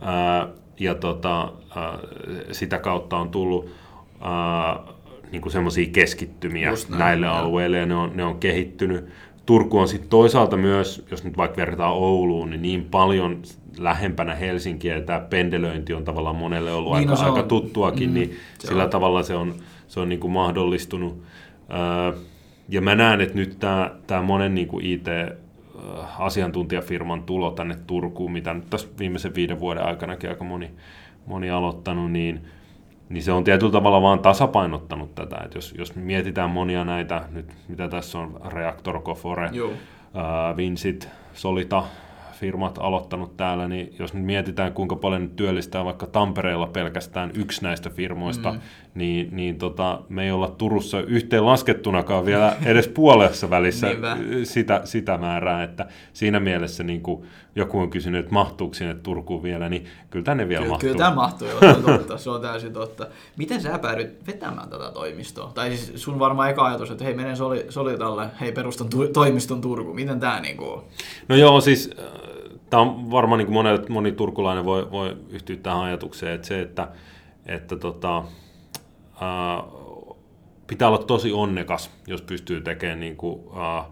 Ää, 0.00 0.48
ja 0.80 0.94
tota, 0.94 1.52
ää, 1.76 1.98
sitä 2.52 2.78
kautta 2.78 3.16
on 3.16 3.30
tullut 3.30 3.70
ää, 4.20 4.78
niin 5.32 5.50
semmoisia 5.50 5.86
keskittymiä 5.92 6.70
näin, 6.70 6.98
näille 6.98 7.26
ja. 7.26 7.38
alueille 7.38 7.78
ja 7.78 7.86
ne 7.86 7.94
on, 7.94 8.10
ne 8.14 8.24
on 8.24 8.38
kehittynyt. 8.38 9.04
Turku 9.46 9.78
on 9.78 9.88
sitten 9.88 10.10
toisaalta 10.10 10.56
myös, 10.56 11.06
jos 11.10 11.24
nyt 11.24 11.36
vaikka 11.36 11.56
vertaa 11.56 11.92
Ouluun, 11.92 12.50
niin 12.50 12.62
niin 12.62 12.84
paljon 12.84 13.42
lähempänä 13.78 14.34
Helsinkiä, 14.34 14.94
ja 14.94 15.00
tämä 15.00 15.20
pendelöinti 15.20 15.94
on 15.94 16.04
tavallaan 16.04 16.36
monelle 16.36 16.72
ollut 16.72 16.92
niin, 16.92 17.10
aika, 17.10 17.22
no 17.22 17.30
aika 17.30 17.42
tuttuakin, 17.42 18.08
mm, 18.08 18.14
niin 18.14 18.36
sillä 18.58 18.84
on. 18.84 18.90
tavalla 18.90 19.22
se 19.22 19.34
on, 19.34 19.54
se 19.88 20.00
on 20.00 20.08
niin 20.08 20.20
kuin 20.20 20.32
mahdollistunut. 20.32 21.22
ja 22.68 22.80
mä 22.80 22.94
näen, 22.94 23.20
että 23.20 23.34
nyt 23.34 23.56
tämä, 23.58 23.90
tämä 24.06 24.22
monen 24.22 24.54
niin 24.54 24.68
kuin 24.68 24.84
IT-asiantuntijafirman 25.86 27.22
tulo 27.22 27.50
tänne 27.50 27.76
Turkuun, 27.86 28.32
mitä 28.32 28.54
nyt 28.54 28.70
tässä 28.70 28.88
viimeisen 28.98 29.34
viiden 29.34 29.60
vuoden 29.60 29.84
aikanakin 29.84 30.30
aika 30.30 30.44
moni, 30.44 30.70
moni 31.26 31.50
aloittanut, 31.50 32.12
niin– 32.12 32.40
niin 33.08 33.22
se 33.22 33.32
on 33.32 33.44
tietyllä 33.44 33.72
tavalla 33.72 34.02
vaan 34.02 34.18
tasapainottanut 34.18 35.14
tätä. 35.14 35.36
että 35.44 35.58
jos, 35.58 35.74
jos 35.78 35.94
mietitään 35.94 36.50
monia 36.50 36.84
näitä, 36.84 37.22
nyt 37.32 37.52
mitä 37.68 37.88
tässä 37.88 38.18
on, 38.18 38.40
Reactor, 38.46 39.02
Cofore, 39.02 39.50
uh, 39.64 40.56
Vincit, 40.56 41.08
Solita, 41.34 41.84
firmat 42.32 42.78
aloittanut 42.78 43.36
täällä, 43.36 43.68
niin 43.68 43.94
jos 43.98 44.14
nyt 44.14 44.24
mietitään, 44.24 44.72
kuinka 44.72 44.96
paljon 44.96 45.22
nyt 45.22 45.36
työllistää 45.36 45.84
vaikka 45.84 46.06
Tampereella 46.06 46.66
pelkästään 46.66 47.30
yksi 47.34 47.62
näistä 47.62 47.90
firmoista, 47.90 48.52
mm. 48.52 48.60
Niin, 48.96 49.28
niin 49.32 49.58
tota, 49.58 50.00
me 50.08 50.24
ei 50.24 50.30
olla 50.30 50.48
Turussa 50.48 51.00
yhteen 51.00 51.46
laskettunakaan 51.46 52.26
vielä 52.26 52.56
edes 52.64 52.88
puolessa 52.88 53.50
välissä 53.50 53.86
sitä, 54.44 54.80
sitä 54.84 55.18
määrää, 55.18 55.62
että 55.62 55.86
siinä 56.12 56.40
mielessä 56.40 56.84
niin 56.84 57.00
kuin 57.00 57.26
joku 57.56 57.78
on 57.78 57.90
kysynyt, 57.90 58.20
että 58.20 58.32
mahtuuko 58.32 58.74
sinne 58.74 58.94
Turkuun 58.94 59.42
vielä, 59.42 59.68
niin 59.68 59.84
kyllä 60.10 60.24
tänne 60.24 60.48
vielä 60.48 60.60
kyllä, 60.62 60.72
mahtuu. 60.72 60.88
Kyllä 60.88 60.98
tämä 60.98 61.14
mahtuu, 61.14 61.48
joo, 61.48 61.60
se 61.60 61.66
on 61.66 61.82
totta, 61.82 62.18
se 62.18 62.30
on 62.30 62.40
täysin 62.40 62.72
totta. 62.72 63.06
Miten 63.36 63.60
sä 63.60 63.78
päädyit 63.78 64.26
vetämään 64.26 64.68
tätä 64.68 64.90
toimistoa? 64.90 65.52
Tai 65.54 65.76
siis 65.76 66.02
sun 66.02 66.18
varmaan 66.18 66.50
eka 66.50 66.66
ajatus, 66.66 66.90
että 66.90 67.04
hei, 67.04 67.14
menen 67.14 67.36
soli, 67.36 67.66
Solitalle, 67.68 68.28
hei, 68.40 68.52
perustan 68.52 68.88
tu- 68.88 69.08
toimiston 69.08 69.60
Turku. 69.60 69.94
Miten 69.94 70.20
tämä 70.20 70.40
niin 70.40 70.56
kuin... 70.56 70.80
No 71.28 71.36
joo, 71.36 71.60
siis 71.60 71.90
äh, 71.98 72.04
tämä 72.70 72.82
on 72.82 73.10
varmaan 73.10 73.38
niin 73.38 73.46
kuin 73.46 73.54
moni, 73.54 73.78
moni 73.88 74.12
turkulainen 74.12 74.64
voi, 74.64 74.90
voi 74.90 75.16
yhtyä 75.30 75.56
tähän 75.56 75.82
ajatukseen, 75.82 76.34
että 76.34 76.46
se, 76.46 76.60
että, 76.60 76.88
että 77.46 77.76
tota, 77.76 78.24
ää, 79.20 79.54
äh, 79.54 79.64
pitää 80.66 80.88
olla 80.88 80.98
tosi 80.98 81.32
onnekas, 81.32 81.90
jos 82.06 82.22
pystyy 82.22 82.60
tekemään 82.60 83.00
niin 83.00 83.16
kuin, 83.16 83.40
ää, 83.56 83.78
äh, 83.78 83.86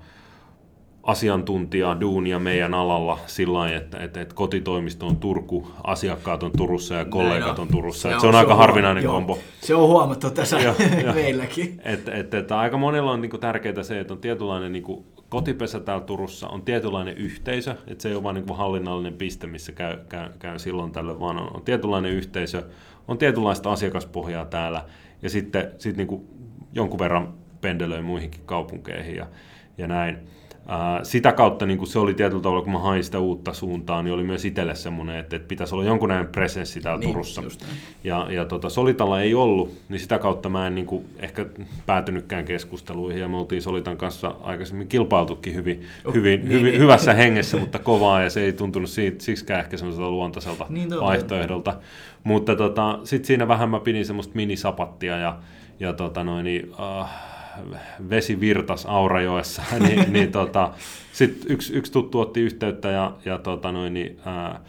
asiantuntijaa, 1.05 2.01
duunia 2.01 2.39
meidän 2.39 2.75
alalla 2.75 3.19
sillä 3.27 3.59
lailla, 3.59 3.77
että, 3.77 3.99
että, 3.99 4.21
että 4.21 4.35
kotitoimisto 4.35 5.07
on 5.07 5.17
Turku, 5.17 5.69
asiakkaat 5.85 6.43
on 6.43 6.51
Turussa 6.57 6.95
ja 6.95 7.05
kollegat 7.05 7.59
on 7.59 7.69
Turussa. 7.69 8.09
Se 8.09 8.15
on, 8.15 8.21
se 8.21 8.27
on 8.27 8.33
se 8.33 8.39
aika 8.39 8.53
on 8.53 8.59
harvinainen 8.59 9.05
huom- 9.05 9.15
kombo. 9.15 9.39
Se 9.61 9.75
on 9.75 9.89
huomattu 9.89 10.31
tässä 10.31 10.61
jo, 10.61 10.75
meilläkin. 11.15 11.81
Että, 11.85 12.15
että, 12.15 12.39
että 12.39 12.59
aika 12.59 12.77
monella 12.77 13.11
on 13.11 13.21
niin 13.21 13.41
tärkeää 13.41 13.83
se, 13.83 14.01
että 14.01 14.15
on 14.15 14.21
tietynlainen 14.21 14.73
niin 14.73 14.83
kuin, 14.83 15.05
kotipesä 15.29 15.81
täällä 15.81 16.05
Turussa, 16.05 16.49
on 16.49 16.63
tietynlainen 16.63 17.17
yhteisö, 17.17 17.75
että 17.87 18.03
se 18.03 18.09
ei 18.09 18.15
ole 18.15 18.23
vain 18.23 18.35
niin 18.35 18.57
hallinnallinen 18.57 19.15
piste, 19.15 19.47
missä 19.47 19.73
käy, 19.73 19.97
käy, 20.09 20.29
käy 20.39 20.59
silloin 20.59 20.93
tällöin, 20.93 21.21
vaan 21.21 21.39
on, 21.39 21.57
on 21.57 21.63
tietynlainen 21.63 22.13
yhteisö, 22.13 22.63
on 23.09 23.19
tietynlaista 23.19 23.73
asiakaspohjaa 23.73 24.45
täällä 24.45 24.85
ja 25.25 25.31
sitten 25.31 25.71
sit 25.79 25.97
niin 25.97 26.07
kuin 26.07 26.27
jonkun 26.73 26.99
verran 26.99 27.35
pendelöi 27.61 28.03
muihinkin 28.03 28.43
kaupunkeihin 28.45 29.17
ja, 29.17 29.27
ja 29.79 29.87
näin 29.87 30.19
sitä 31.03 31.33
kautta 31.33 31.67
niin 31.67 31.79
kuin 31.79 31.89
se 31.89 31.99
oli 31.99 32.15
tietyllä 32.15 32.43
tavalla, 32.43 32.63
kun 32.63 32.73
mä 32.73 32.79
hain 32.79 33.05
sitä 33.05 33.19
uutta 33.19 33.53
suuntaa, 33.53 34.03
niin 34.03 34.15
oli 34.15 34.23
myös 34.23 34.45
itselle 34.45 34.75
semmoinen, 34.75 35.17
että, 35.17 35.37
että 35.37 35.49
pitäisi 35.49 35.75
olla 35.75 35.85
jonkunlainen 35.85 36.29
presenssi 36.29 36.81
täällä 36.81 37.01
niin, 37.01 37.11
Turussa. 37.11 37.43
Ja, 38.05 38.27
ja 38.31 38.45
tota, 38.45 38.69
Solitalla 38.69 39.21
ei 39.21 39.35
ollut, 39.35 39.79
niin 39.89 40.01
sitä 40.01 40.19
kautta 40.19 40.49
mä 40.49 40.67
en 40.67 40.75
niin 40.75 40.87
kuin, 40.87 41.05
ehkä 41.19 41.47
päätynytkään 41.87 42.45
keskusteluihin, 42.45 43.21
ja 43.21 43.29
me 43.29 43.37
oltiin 43.37 43.63
Solitan 43.63 43.97
kanssa 43.97 44.35
aikaisemmin 44.43 44.89
kilpailtukin 44.89 45.55
hyvin, 45.55 45.83
oh, 46.05 46.15
hyvin, 46.15 46.41
niin, 46.41 46.53
hyvin 46.53 46.65
niin. 46.65 46.81
hyvässä 46.81 47.15
hengessä, 47.15 47.57
mutta 47.57 47.79
kovaa, 47.79 48.23
ja 48.23 48.31
se 48.31 48.41
ei 48.41 48.53
tuntunut 48.53 48.91
siitä, 48.91 49.25
siksikään 49.25 49.61
ehkä 49.61 49.77
semmoiselta 49.77 50.11
luontaiselta 50.11 50.67
niin, 50.69 50.91
vaihtoehdolta. 50.91 51.77
Mutta 52.25 52.57
tota, 52.57 52.99
sitten 53.05 53.27
siinä 53.27 53.49
vähän 53.49 53.71
mä 53.71 53.81
pidin 53.81 54.07
semmoista 54.07 54.37
minisapattia, 54.37 55.17
ja, 55.17 55.39
ja 55.81 55.93
tota 55.93 56.25
noin, 56.25 56.45
niin, 56.45 56.71
uh, 56.71 57.07
vesi 58.11 58.41
virtas 58.41 58.87
Aurajoessa, 58.87 59.63
niin, 59.89 60.13
niin 60.13 60.33
tota, 60.33 60.73
sitten 61.13 61.53
yksi, 61.53 61.73
yksi 61.73 61.93
tuttu 61.93 62.21
otti 62.21 62.41
yhteyttä 62.41 62.91
ja, 62.91 63.17
ja 63.25 63.39
tota 63.39 63.73
noin, 63.73 63.95
niin, 63.95 64.19
ää, 64.25 64.61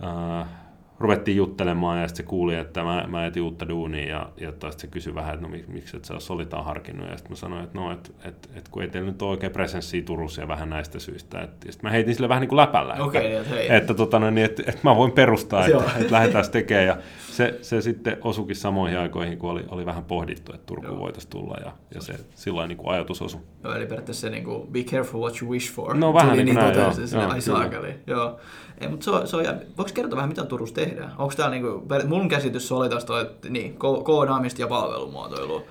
ää, 0.00 0.63
ruvettiin 1.04 1.36
juttelemaan 1.36 2.00
ja 2.00 2.08
sitten 2.08 2.24
se 2.24 2.28
kuuli, 2.28 2.54
että 2.54 2.84
mä, 2.84 3.04
mä 3.08 3.26
etin 3.26 3.42
uutta 3.42 3.68
duunia 3.68 4.08
ja, 4.08 4.30
ja 4.36 4.50
sitten 4.50 4.72
se 4.76 4.86
kysyi 4.86 5.14
vähän, 5.14 5.34
että 5.34 5.46
no 5.46 5.54
miksi 5.68 5.96
et 5.96 6.04
sä 6.04 6.14
solitaan 6.18 6.64
harkinnut 6.64 7.08
ja 7.08 7.16
sitten 7.16 7.32
mä 7.32 7.36
sanoin, 7.36 7.64
että 7.64 7.78
no, 7.78 7.92
että 7.92 8.10
et, 8.24 8.50
et, 8.54 8.68
kun 8.68 8.82
ei 8.82 8.88
teillä 8.88 9.10
nyt 9.10 9.22
ole 9.22 9.30
oikein 9.30 9.52
presenssiä 9.52 10.02
Turussa 10.02 10.40
ja 10.40 10.48
vähän 10.48 10.70
näistä 10.70 10.98
syistä. 10.98 11.40
Et, 11.40 11.50
ja 11.66 11.72
sitten 11.72 11.88
mä 11.88 11.90
heitin 11.90 12.14
sille 12.14 12.28
vähän 12.28 12.40
niin 12.40 12.48
kuin 12.48 12.56
läpällä, 12.56 12.94
okay, 12.94 13.24
että, 13.24 13.60
että, 13.60 13.76
että, 13.76 13.94
tota, 13.94 14.18
no, 14.18 14.30
niin, 14.30 14.44
että, 14.44 14.62
että 14.66 14.80
mä 14.84 14.96
voin 14.96 15.12
perustaa, 15.12 15.66
että, 15.66 15.84
että 15.96 16.12
lähdetään 16.12 16.50
tekemään 16.50 16.86
ja 16.86 16.96
se, 17.30 17.58
se 17.62 17.80
sitten 17.80 18.16
osukin 18.22 18.56
samoihin 18.56 18.98
aikoihin, 18.98 19.38
kun 19.38 19.50
oli, 19.50 19.64
oli 19.68 19.86
vähän 19.86 20.04
pohdittu, 20.04 20.52
että 20.52 20.66
Turku 20.66 20.98
voitaisiin 20.98 21.30
tulla 21.30 21.56
ja, 21.64 21.72
ja 21.94 22.00
se 22.00 22.14
sillä 22.34 22.66
niin 22.66 22.78
kuin 22.78 22.88
ajatus 22.88 23.22
osui. 23.22 23.40
Joo, 23.64 23.74
eli 23.74 23.86
periaatteessa 23.86 24.20
se 24.20 24.30
niin 24.30 24.44
kuin, 24.44 24.68
be 24.68 24.82
careful 24.82 25.20
what 25.20 25.42
you 25.42 25.50
wish 25.50 25.72
for. 25.72 25.96
No 25.96 26.14
vähän 26.14 26.36
niin 26.36 26.46
kuin 26.46 26.56
näin, 26.56 26.74
joo. 26.74 26.92
joo, 27.12 27.30
ai 27.30 27.40
saakeli, 27.40 27.94
joo. 28.06 28.40
Ei, 28.80 28.88
mutta 28.88 29.04
se 29.04 29.10
on, 29.10 29.28
se 29.28 29.36
on, 29.36 29.44
voiko 29.76 29.90
kertoa 29.94 30.16
vähän, 30.16 30.28
mitä 30.28 30.44
Turussa 30.44 30.74
tehdään? 30.74 31.12
Onko 31.18 31.34
täällä 31.36 31.56
niinku, 31.56 31.86
mun 32.06 32.28
käsitys 32.28 32.72
oli 32.72 32.88
tästä, 32.88 33.20
että 33.20 33.48
niin, 33.48 33.74
ko- 33.74 34.02
koodaamista 34.02 34.60
ja 34.60 34.68
palvelumuotoilua. 34.68 35.62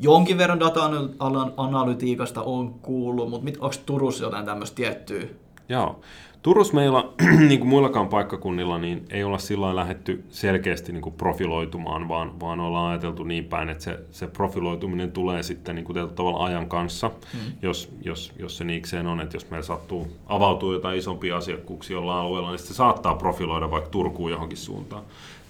Jonkin 0.00 0.38
verran 0.38 0.60
data-analytiikasta 0.60 2.42
on 2.42 2.74
kuullut, 2.74 3.30
mutta 3.30 3.50
onko 3.60 3.76
Turussa 3.86 4.24
jotain 4.24 4.46
tämmöistä 4.46 4.76
tiettyä? 4.76 5.24
Joo. 5.68 6.00
Turussa 6.44 6.74
meillä, 6.74 7.04
niin 7.48 7.60
kuin 7.60 7.68
muillakaan 7.68 8.08
paikkakunnilla, 8.08 8.78
niin 8.78 9.04
ei 9.10 9.24
olla 9.24 9.38
sillä 9.38 9.76
lähetty 9.76 10.24
selkeästi 10.28 10.92
niin 10.92 11.02
kuin 11.02 11.14
profiloitumaan, 11.14 12.08
vaan, 12.08 12.40
vaan 12.40 12.60
ollaan 12.60 12.90
ajateltu 12.90 13.24
niin 13.24 13.44
päin, 13.44 13.68
että 13.68 13.84
se, 13.84 13.98
se 14.10 14.26
profiloituminen 14.26 15.12
tulee 15.12 15.42
sitten 15.42 15.74
niin 15.74 15.84
kuin 15.84 16.10
tavalla 16.14 16.44
ajan 16.44 16.68
kanssa, 16.68 17.10
hmm. 17.32 17.52
jos, 17.62 17.92
jos, 18.02 18.32
jos 18.38 18.56
se 18.56 18.64
niikseen 18.64 19.06
on, 19.06 19.20
että 19.20 19.36
jos 19.36 19.50
meillä 19.50 19.66
sattuu, 19.66 20.16
avautuu 20.26 20.72
jotain 20.72 20.98
isompia 20.98 21.36
asiakkuuksia 21.36 21.94
jollain 21.94 22.20
alueella, 22.20 22.50
niin 22.50 22.58
se 22.58 22.74
saattaa 22.74 23.14
profiloida 23.14 23.70
vaikka 23.70 23.90
Turkuun 23.90 24.30
johonkin 24.30 24.58
suuntaan. 24.58 25.02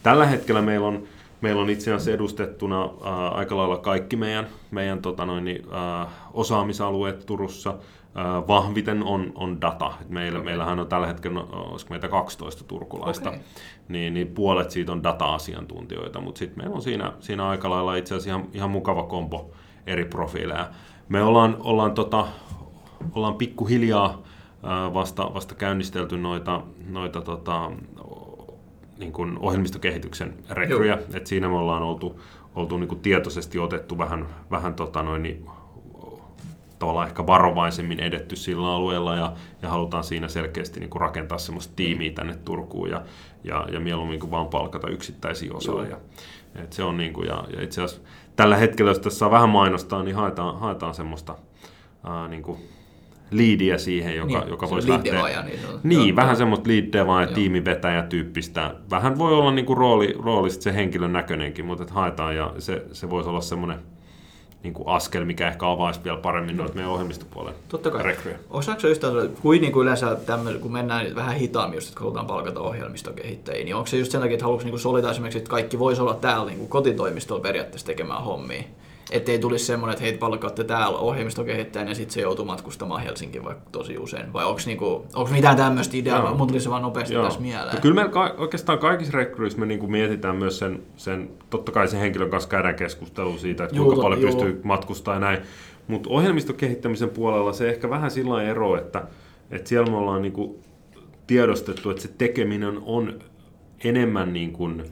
Tällä 0.02 0.26
hetkellä 0.26 0.62
meillä 0.62 0.87
on, 0.87 1.02
meillä 1.40 1.62
on 1.62 1.71
itse 1.71 1.92
asiassa 1.92 2.11
edustettuna 2.11 2.90
ää, 3.04 3.28
aika 3.28 3.56
lailla 3.56 3.76
kaikki 3.76 4.16
meidän, 4.16 4.47
meidän 4.71 5.02
tota 5.02 5.26
noin, 5.26 5.62
ää, 5.71 6.06
osaamisalueet 6.33 7.26
Turussa– 7.26 7.75
vahviten 8.49 9.02
on, 9.02 9.33
on 9.35 9.61
data. 9.61 9.92
Et 10.00 10.11
meillä, 10.11 10.38
okay. 10.38 10.44
Meillähän 10.44 10.78
on 10.78 10.87
tällä 10.87 11.06
hetkellä, 11.06 11.40
no, 11.40 11.49
olisiko 11.52 11.90
meitä 11.90 12.09
12 12.09 12.64
turkulaista, 12.64 13.28
okay. 13.28 13.40
niin, 13.88 14.14
niin 14.14 14.28
puolet 14.28 14.71
siitä 14.71 14.92
on 14.92 15.02
data-asiantuntijoita, 15.02 16.21
mutta 16.21 16.38
sitten 16.38 16.59
meillä 16.59 16.75
on 16.76 16.83
siinä, 16.83 17.12
siinä 17.21 17.49
aika 17.49 17.71
lailla 17.71 17.97
itse 17.97 18.14
asiassa 18.14 18.30
ihan, 18.30 18.49
ihan 18.52 18.71
mukava 18.71 19.02
kompo 19.02 19.50
eri 19.87 20.04
profiileja. 20.04 20.71
Me 21.09 21.23
ollaan, 21.23 21.56
ollaan, 21.61 21.94
tota, 21.94 22.26
ollaan 23.14 23.35
pikkuhiljaa 23.35 24.23
vasta, 24.94 25.35
vasta 25.35 25.54
käynnistelty 25.54 26.18
noita, 26.18 26.62
noita 26.88 27.21
tota, 27.21 27.71
niin 28.99 29.12
kuin 29.12 29.38
ohjelmistokehityksen 29.38 30.35
rekryjä, 30.50 30.99
että 31.14 31.28
siinä 31.28 31.49
me 31.49 31.56
ollaan 31.56 31.83
oltu, 31.83 32.21
oltu 32.54 32.76
niin 32.76 32.88
kuin 32.88 33.00
tietoisesti 33.00 33.59
otettu 33.59 33.99
vähän, 33.99 34.26
vähän 34.50 34.75
tota 34.75 35.02
noin, 35.02 35.23
niin 35.23 35.47
tavallaan 36.85 37.09
ehkä 37.09 37.26
varovaisemmin 37.26 38.00
edetty 38.00 38.37
sillä 38.37 38.75
alueella 38.75 39.17
ja, 39.17 39.33
ja 39.62 39.69
halutaan 39.69 40.05
siinä 40.05 40.29
selkeästi 40.29 40.81
niin 40.81 40.91
kuin 40.91 41.00
rakentaa 41.00 41.38
semmoista 41.38 41.73
tiimiä 41.76 42.12
tänne 42.12 42.37
Turkuun 42.45 42.91
ja, 42.91 43.03
ja, 43.45 43.67
ja 43.73 43.81
mieluummin 43.81 44.21
kuin 44.21 44.31
vaan 44.31 44.47
palkata 44.47 44.88
yksittäisiä 44.88 45.53
osaajia. 45.55 45.97
Et 46.55 46.73
se 46.73 46.83
on 46.83 46.97
niin 46.97 47.12
kuin, 47.12 47.29
ja, 47.29 47.45
ja 47.57 47.62
itse 47.62 47.83
asiassa 47.83 48.09
tällä 48.37 48.57
hetkellä, 48.57 48.91
jos 48.91 48.99
tässä 48.99 49.19
saa 49.19 49.31
vähän 49.31 49.49
mainostaa, 49.49 50.03
niin 50.03 50.17
haetaan, 50.17 50.61
haetaan 50.61 50.95
semmoista 50.95 51.37
ää, 52.05 52.29
niin 52.29 52.43
kuin 52.43 52.59
liidiä 53.31 53.79
siihen, 53.79 54.17
joka, 54.17 54.41
niin, 54.41 54.49
joka 54.49 54.71
voisi 54.71 54.88
lähteä... 54.88 55.12
Devaaja, 55.12 55.43
niin, 55.43 55.59
on, 55.73 55.81
niin 55.83 56.09
joo, 56.09 56.17
vähän 56.17 56.37
semmoista 56.37 56.69
lead 56.69 56.93
devaa 56.93 57.21
ja 57.21 57.26
tiimivetäjä 57.26 58.03
tyyppistä. 58.03 58.75
Vähän 58.91 59.19
voi 59.19 59.35
olla 59.35 59.50
niin 59.50 59.67
kuin 59.67 59.76
rooli, 59.76 60.14
rooli 60.19 60.50
se 60.50 60.75
henkilön 60.75 61.12
näköinenkin, 61.12 61.67
mutta 61.67 61.87
haetaan 61.91 62.37
ja 62.37 62.55
se, 62.59 62.87
se 62.93 63.11
voisi 63.11 63.29
olla 63.29 63.41
semmoinen 63.41 63.79
niin 64.64 64.75
kuin 64.75 64.88
askel, 64.88 65.25
mikä 65.25 65.49
ehkä 65.49 65.71
avaisi 65.71 66.00
vielä 66.04 66.16
paremmin 66.16 66.56
noita 66.56 66.75
meidän 66.75 66.92
ohjelmistopuolen 66.92 67.54
Totta 67.68 67.90
kai. 67.90 68.02
rekryjä. 68.02 68.38
Osaako 68.50 68.87
yhtään, 68.87 69.12
kuin, 69.42 69.61
niin 69.61 69.73
kuin 69.73 69.83
yleensä 69.83 70.16
tämmöinen, 70.16 70.61
kun 70.61 70.73
mennään 70.73 71.14
vähän 71.14 71.37
hitaammin, 71.37 71.76
just, 71.76 71.88
että 71.88 72.00
halutaan 72.00 72.26
palkata 72.26 72.61
ohjelmistokehittäjiä, 72.61 73.64
niin 73.64 73.75
onko 73.75 73.87
se 73.87 73.97
just 73.97 74.12
sen 74.12 74.21
takia, 74.21 74.35
että 74.35 74.44
haluaisi 74.44 74.71
niin 74.71 74.78
solita 74.78 75.11
esimerkiksi, 75.11 75.38
että 75.38 75.50
kaikki 75.50 75.78
voisi 75.78 76.02
olla 76.02 76.14
täällä 76.14 76.47
niin 76.47 76.59
kuin 76.59 76.68
kotitoimistolla 76.68 77.42
periaatteessa 77.42 77.87
tekemään 77.87 78.25
hommia? 78.25 78.62
Ettei 79.11 79.39
tulisi 79.39 79.65
semmoinen, 79.65 79.93
että 79.93 80.03
heitä 80.03 80.19
palkkaatte 80.19 80.65
täällä 80.65 80.99
ohjelmistokehittäjän 80.99 81.89
ja 81.89 81.95
sitten 81.95 82.15
se 82.15 82.21
joutuu 82.21 82.45
matkustamaan 82.45 83.03
Helsinkiin 83.03 83.45
vaikka 83.45 83.71
tosi 83.73 83.99
usein. 83.99 84.33
Vai 84.33 84.45
onko 84.45 84.61
niinku, 84.67 85.07
mitään 85.31 85.57
tämmöistä 85.57 85.97
ideaa? 85.97 86.35
Mun 86.35 86.49
tuli 86.49 86.61
se 86.61 86.71
vaan 86.71 86.83
nopeasti 86.83 87.15
Joo. 87.15 87.25
tässä 87.25 87.41
mieleen. 87.41 87.75
No, 87.75 87.81
kyllä 87.81 87.95
meillä 87.95 88.11
ka- 88.11 88.35
oikeastaan 88.39 88.79
kaikissa 88.79 89.19
rekryissä 89.19 89.59
me 89.59 89.67
niinku 89.67 89.87
mietitään 89.87 90.37
myös 90.37 90.59
sen, 90.59 90.83
sen, 90.97 91.31
totta 91.51 91.73
kai 91.73 91.89
sen 91.89 92.01
henkilön 92.01 92.31
kanssa 92.31 92.49
käydään 92.51 92.75
keskustelua 92.75 93.39
siitä, 93.39 93.65
että 93.65 93.77
kuinka 93.77 94.03
paljon 94.03 94.21
juu. 94.21 94.31
pystyy 94.31 94.61
matkustamaan 94.65 95.23
ja 95.23 95.29
näin. 95.29 95.45
Mutta 95.89 96.11
ohjelmistokehittämisen 96.11 97.11
puolella 97.11 97.53
se 97.53 97.69
ehkä 97.69 97.91
vähän 97.91 98.11
sillä 98.11 98.43
ero, 98.43 98.77
että, 98.77 99.03
että 99.51 99.69
siellä 99.69 99.91
me 99.91 99.97
ollaan 99.97 100.23
niinku 100.23 100.61
tiedostettu, 101.27 101.91
että 101.91 102.03
se 102.03 102.09
tekeminen 102.19 102.79
on 102.85 103.19
enemmän 103.85 104.33
niin 104.33 104.53
kuin, 104.53 104.85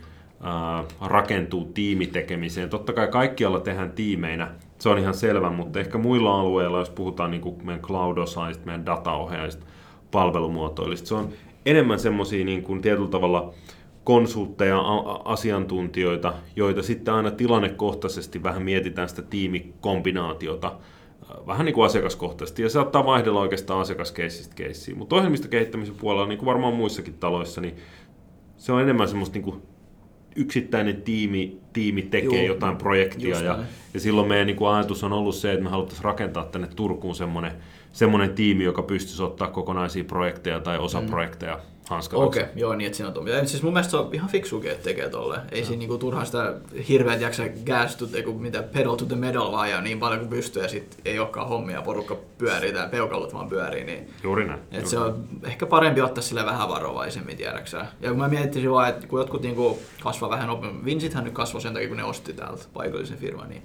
rakentuu 1.00 1.64
tiimitekemiseen. 1.64 2.70
Totta 2.70 2.92
kai 2.92 3.08
kaikkialla 3.08 3.60
tehdään 3.60 3.92
tiimeinä, 3.92 4.50
se 4.78 4.88
on 4.88 4.98
ihan 4.98 5.14
selvä, 5.14 5.50
mutta 5.50 5.80
ehkä 5.80 5.98
muilla 5.98 6.40
alueilla, 6.40 6.78
jos 6.78 6.90
puhutaan 6.90 7.30
niin 7.30 7.40
kuin 7.40 7.66
meidän 7.66 7.82
cloud-osaajista, 7.82 8.66
meidän 8.66 8.86
dataohjaajista, 8.86 9.66
palvelumuotoilista, 10.10 11.08
se 11.08 11.14
on 11.14 11.28
enemmän 11.66 11.98
semmoisia 11.98 12.44
niin 12.44 12.82
tietyllä 12.82 13.08
tavalla 13.08 13.54
konsultteja, 14.04 14.80
asiantuntijoita, 15.24 16.32
joita 16.56 16.82
sitten 16.82 17.14
aina 17.14 17.30
tilannekohtaisesti 17.30 18.42
vähän 18.42 18.62
mietitään 18.62 19.08
sitä 19.08 19.22
tiimikombinaatiota 19.22 20.72
vähän 21.46 21.66
niin 21.66 21.74
kuin 21.74 21.86
asiakaskohtaisesti, 21.86 22.62
ja 22.62 22.68
se 22.68 22.72
saattaa 22.72 23.06
vaihdella 23.06 23.40
oikeastaan 23.40 23.80
asiakaskeissistä 23.80 24.54
keissiin. 24.54 24.98
Mutta 24.98 25.16
ohjelmistokehittämisen 25.16 25.94
puolella, 25.94 26.26
niin 26.26 26.38
kuin 26.38 26.46
varmaan 26.46 26.74
muissakin 26.74 27.14
taloissa, 27.14 27.60
niin 27.60 27.76
se 28.56 28.72
on 28.72 28.80
enemmän 28.80 29.08
semmoista 29.08 29.34
niin 29.34 29.44
kuin 29.44 29.62
yksittäinen 30.36 31.02
tiimi, 31.02 31.58
tiimi 31.72 32.02
tekee 32.02 32.44
Joo, 32.44 32.54
jotain 32.54 32.76
projektia, 32.76 33.40
ja, 33.40 33.58
ja 33.94 34.00
silloin 34.00 34.28
meidän 34.28 34.46
niin 34.46 34.56
kuin 34.56 34.70
ajatus 34.70 35.04
on 35.04 35.12
ollut 35.12 35.34
se, 35.34 35.52
että 35.52 35.64
me 35.64 35.70
haluttaisiin 35.70 36.04
rakentaa 36.04 36.44
tänne 36.44 36.68
Turkuun 36.76 37.14
semmoinen, 37.14 37.52
semmoinen 37.92 38.34
tiimi, 38.34 38.64
joka 38.64 38.82
pystyisi 38.82 39.22
ottaa 39.22 39.48
kokonaisia 39.48 40.04
projekteja 40.04 40.60
tai 40.60 40.78
osaprojekteja. 40.78 41.54
mm 41.56 41.71
hanskalaksi. 41.88 42.28
Okei, 42.28 42.42
okay, 42.42 42.54
joo, 42.56 42.74
niin 42.74 42.86
että 42.86 42.96
siinä 42.96 43.08
on 43.08 43.14
tuomia. 43.14 43.46
Siis 43.46 43.62
mun 43.62 43.72
mielestä 43.72 43.90
se 43.90 43.96
on 43.96 44.08
ihan 44.12 44.30
fiksukin, 44.30 44.70
että 44.70 44.84
tekee 44.84 45.08
tolle. 45.08 45.38
Ei 45.52 45.60
no. 45.60 45.66
siinä 45.66 45.78
niinku 45.78 45.98
turhaan 45.98 46.26
sitä 46.26 46.54
hirveät 46.88 47.20
jaksa 47.20 47.42
gas 47.66 47.96
to, 47.96 48.06
mitä 48.38 48.62
pedal 48.62 48.96
to 48.96 49.04
the 49.04 49.16
metal 49.16 49.52
vaan 49.52 49.70
ja 49.70 49.80
niin 49.80 49.98
paljon 49.98 50.20
kuin 50.20 50.30
pystyy 50.30 50.62
ja 50.62 50.68
sit 50.68 50.98
ei 51.04 51.18
olekaan 51.18 51.48
hommia, 51.48 51.82
porukka 51.82 52.16
pyörii 52.38 52.72
tai 52.72 52.88
peukalot 52.88 53.34
vaan 53.34 53.48
pyörii. 53.48 53.84
Niin, 53.84 54.10
juuri 54.22 54.46
näin. 54.46 54.60
Että 54.72 54.90
se 54.90 54.98
on 54.98 55.24
ehkä 55.42 55.66
parempi 55.66 56.00
ottaa 56.00 56.22
sille 56.22 56.44
vähän 56.44 56.68
varovaisemmin 56.68 57.36
tiedäksä. 57.36 57.86
Ja 58.00 58.08
kun 58.08 58.18
mä 58.18 58.28
miettisin 58.28 58.70
vaan, 58.70 58.88
että 58.88 59.06
kun 59.06 59.20
jotkut 59.20 59.42
niinku 59.42 59.78
kasvaa 60.02 60.30
vähän 60.30 60.48
nopeammin, 60.48 60.84
Vincithän 60.84 61.24
nyt 61.24 61.34
kasvoi 61.34 61.60
sen 61.60 61.72
takia, 61.72 61.88
kun 61.88 61.96
ne 61.96 62.04
osti 62.04 62.32
täältä 62.32 62.64
paikallisen 62.72 63.18
firman, 63.18 63.48
niin 63.48 63.62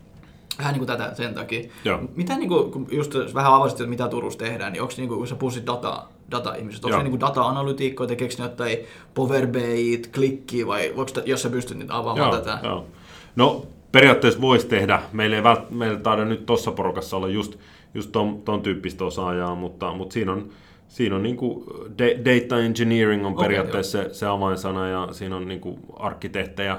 vähän 0.57 0.73
niin 0.73 0.85
kuin 0.85 0.97
tätä 0.97 1.15
sen 1.15 1.33
takia. 1.33 1.69
Joo. 1.85 1.99
Mitä 2.15 2.37
niin 2.37 2.49
kuin, 2.49 2.71
kun 2.71 2.87
just 2.91 3.15
vähän 3.33 3.53
avasit, 3.53 3.79
että 3.79 3.89
mitä 3.89 4.07
Turussa 4.07 4.39
tehdään, 4.39 4.73
niin 4.73 4.81
onko 4.81 4.93
niin 4.97 5.07
kuin, 5.07 5.17
kun 5.17 5.27
sä 5.27 5.35
pussit 5.35 5.65
dataa, 5.65 6.16
data-ihmiset, 6.31 6.85
onko 6.85 6.97
se 6.97 7.03
niin 7.03 7.11
kuin 7.11 7.19
data-analytiikkoja, 7.19 8.07
tekeekö 8.07 8.35
ne 8.37 8.43
jotain 8.43 8.77
Power 9.13 9.47
BI, 9.47 10.01
klikkiä 10.15 10.67
vai 10.67 10.93
voiko, 10.95 11.11
jos 11.25 11.41
sä 11.41 11.49
pystyt 11.49 11.77
niitä 11.77 11.97
avaamaan 11.97 12.31
joo, 12.31 12.41
tätä? 12.41 12.59
Joo. 12.63 12.85
No 13.35 13.65
periaatteessa 13.91 14.41
voisi 14.41 14.67
tehdä. 14.67 15.01
Meillä 15.11 15.35
ei 15.35 15.43
vält, 15.43 15.69
meillä 15.69 15.99
taida 15.99 16.25
nyt 16.25 16.45
tuossa 16.45 16.71
porukassa 16.71 17.17
olla 17.17 17.27
just, 17.27 17.55
just 17.93 18.11
ton, 18.11 18.41
ton 18.41 18.61
tyyppistä 18.61 19.05
osaajaa, 19.05 19.55
mutta, 19.55 19.93
mutta 19.93 20.13
siinä 20.13 20.31
on, 20.31 20.49
siinä 20.87 21.15
on 21.15 21.23
niin 21.23 21.37
kuin 21.37 21.65
data 22.25 22.59
engineering 22.59 23.25
on 23.25 23.35
periaatteessa 23.35 23.99
okay, 23.99 24.09
se, 24.09 24.15
se 24.19 24.25
avainsana 24.25 24.89
ja 24.89 25.07
siinä 25.11 25.35
on 25.35 25.47
niin 25.47 25.61
kuin 25.61 25.79
arkkitehtejä, 25.99 26.77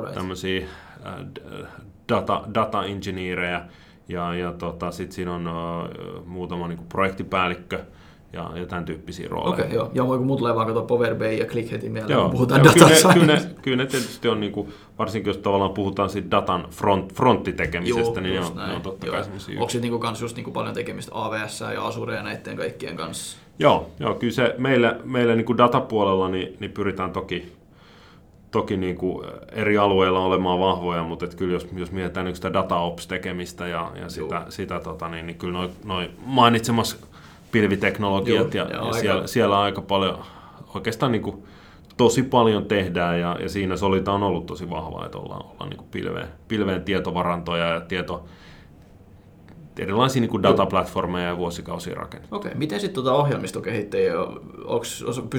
right. 0.00 0.14
tämmöisiä 0.14 0.66
äh, 1.06 1.66
data, 2.08 2.42
data 2.54 2.84
engineerejä 2.84 3.64
ja, 4.08 4.34
ja 4.34 4.52
tota, 4.52 4.90
sitten 4.90 5.14
siinä 5.14 5.34
on 5.34 5.48
uh, 5.48 6.26
muutama 6.26 6.68
niin 6.68 6.78
kuin 6.78 6.88
projektipäällikkö 6.88 7.84
ja, 8.32 8.50
ja 8.54 8.66
tämän 8.66 8.84
tyyppisiä 8.84 9.28
rooleja. 9.28 9.52
Okei, 9.52 9.64
okay, 9.64 9.76
joo. 9.76 9.90
Ja 9.94 10.04
kun 10.04 10.26
mut 10.26 10.38
tulee 10.38 10.54
vaan 10.54 10.66
katsoa 10.66 10.84
Power 10.84 11.14
BI 11.14 11.38
ja 11.38 11.44
ClickHeadin 11.44 11.92
mieleen, 11.92 12.12
joo, 12.12 12.22
kun 12.22 12.30
puhutaan 12.30 12.64
joo, 12.64 12.74
data 12.74 13.14
kyllä, 13.14 13.26
ne, 13.26 13.42
kyllä, 13.62 13.76
ne, 13.76 13.86
tietysti 13.86 14.28
on, 14.28 14.40
niin 14.40 14.52
kuin, 14.52 14.72
varsinkin 14.98 15.30
jos 15.30 15.36
tavallaan 15.36 15.70
puhutaan 15.70 16.10
siitä 16.10 16.30
datan 16.30 16.66
front, 16.70 17.14
fronttitekemisestä, 17.14 18.20
joo, 18.20 18.20
niin 18.20 18.40
ne 18.40 18.46
on, 18.46 18.56
ne 18.68 18.74
on 18.74 18.82
totta 18.82 19.06
joo. 19.06 19.14
kai 19.14 19.24
sellaisia. 19.24 19.60
Onko 19.60 19.70
se 19.70 19.80
niin 19.80 20.00
kans 20.00 20.20
just 20.20 20.36
niin 20.36 20.44
kuin 20.44 20.54
paljon 20.54 20.74
tekemistä 20.74 21.12
AWS 21.14 21.60
ja 21.74 21.86
Azure 21.86 22.14
ja 22.14 22.22
näiden 22.22 22.56
kaikkien 22.56 22.96
kanssa? 22.96 23.38
Joo, 23.58 23.90
joo 24.00 24.14
kyllä 24.14 24.32
se 24.32 24.54
meillä, 24.58 24.96
meillä 25.04 25.34
niin 25.34 25.46
kuin 25.46 25.58
datapuolella 25.58 26.28
niin, 26.28 26.56
niin 26.60 26.72
pyritään 26.72 27.12
toki 27.12 27.52
toki 28.50 28.76
niin 28.76 28.96
kuin 28.96 29.26
eri 29.52 29.78
alueilla 29.78 30.20
olemaan 30.20 30.60
vahvoja, 30.60 31.02
mutta 31.02 31.24
et 31.24 31.34
kyllä 31.34 31.52
jos, 31.52 31.68
jos 31.76 31.92
mietitään 31.92 32.26
niin 32.26 32.36
sitä 32.36 32.52
dataops-tekemistä 32.52 33.66
ja, 33.66 33.92
ja 34.00 34.08
sitä, 34.08 34.46
sitä 34.48 34.80
tota, 34.80 35.08
niin, 35.08 35.26
niin 35.26 35.38
kyllä 35.38 35.52
noin 35.52 35.70
noi 35.84 36.10
mainitsemassa 36.26 36.96
pilviteknologiat 37.52 38.54
Joo, 38.54 38.68
ja, 38.68 38.76
ja, 38.76 38.86
ja 38.86 38.92
siellä, 38.92 39.26
siellä 39.26 39.60
aika 39.60 39.80
paljon, 39.80 40.18
oikeastaan 40.74 41.12
niin 41.12 41.22
kuin, 41.22 41.44
tosi 41.96 42.22
paljon 42.22 42.64
tehdään 42.64 43.20
ja, 43.20 43.36
ja 43.40 43.48
siinä 43.48 43.76
Solita 43.76 44.12
on 44.12 44.22
ollut 44.22 44.46
tosi 44.46 44.70
vahva, 44.70 45.04
että 45.04 45.18
ollaan, 45.18 45.46
ollaan 45.46 45.70
niin 45.70 45.78
kuin 45.78 45.88
pilveen, 45.90 46.28
pilveen 46.48 46.82
tietovarantoja 46.82 47.64
ja 47.64 47.80
tieto, 47.80 48.24
erilaisia 49.78 50.20
niin 50.20 50.30
kuin 50.30 50.42
dataplatformeja 50.42 51.28
ja 51.28 51.36
vuosikausia 51.36 51.94
rakennettu. 51.94 52.36
Okei, 52.36 52.48
okay. 52.48 52.58
miten 52.58 52.80
sitten 52.80 52.94
tuota 52.94 53.16
ohjelmistokehittäjiä, 53.16 54.12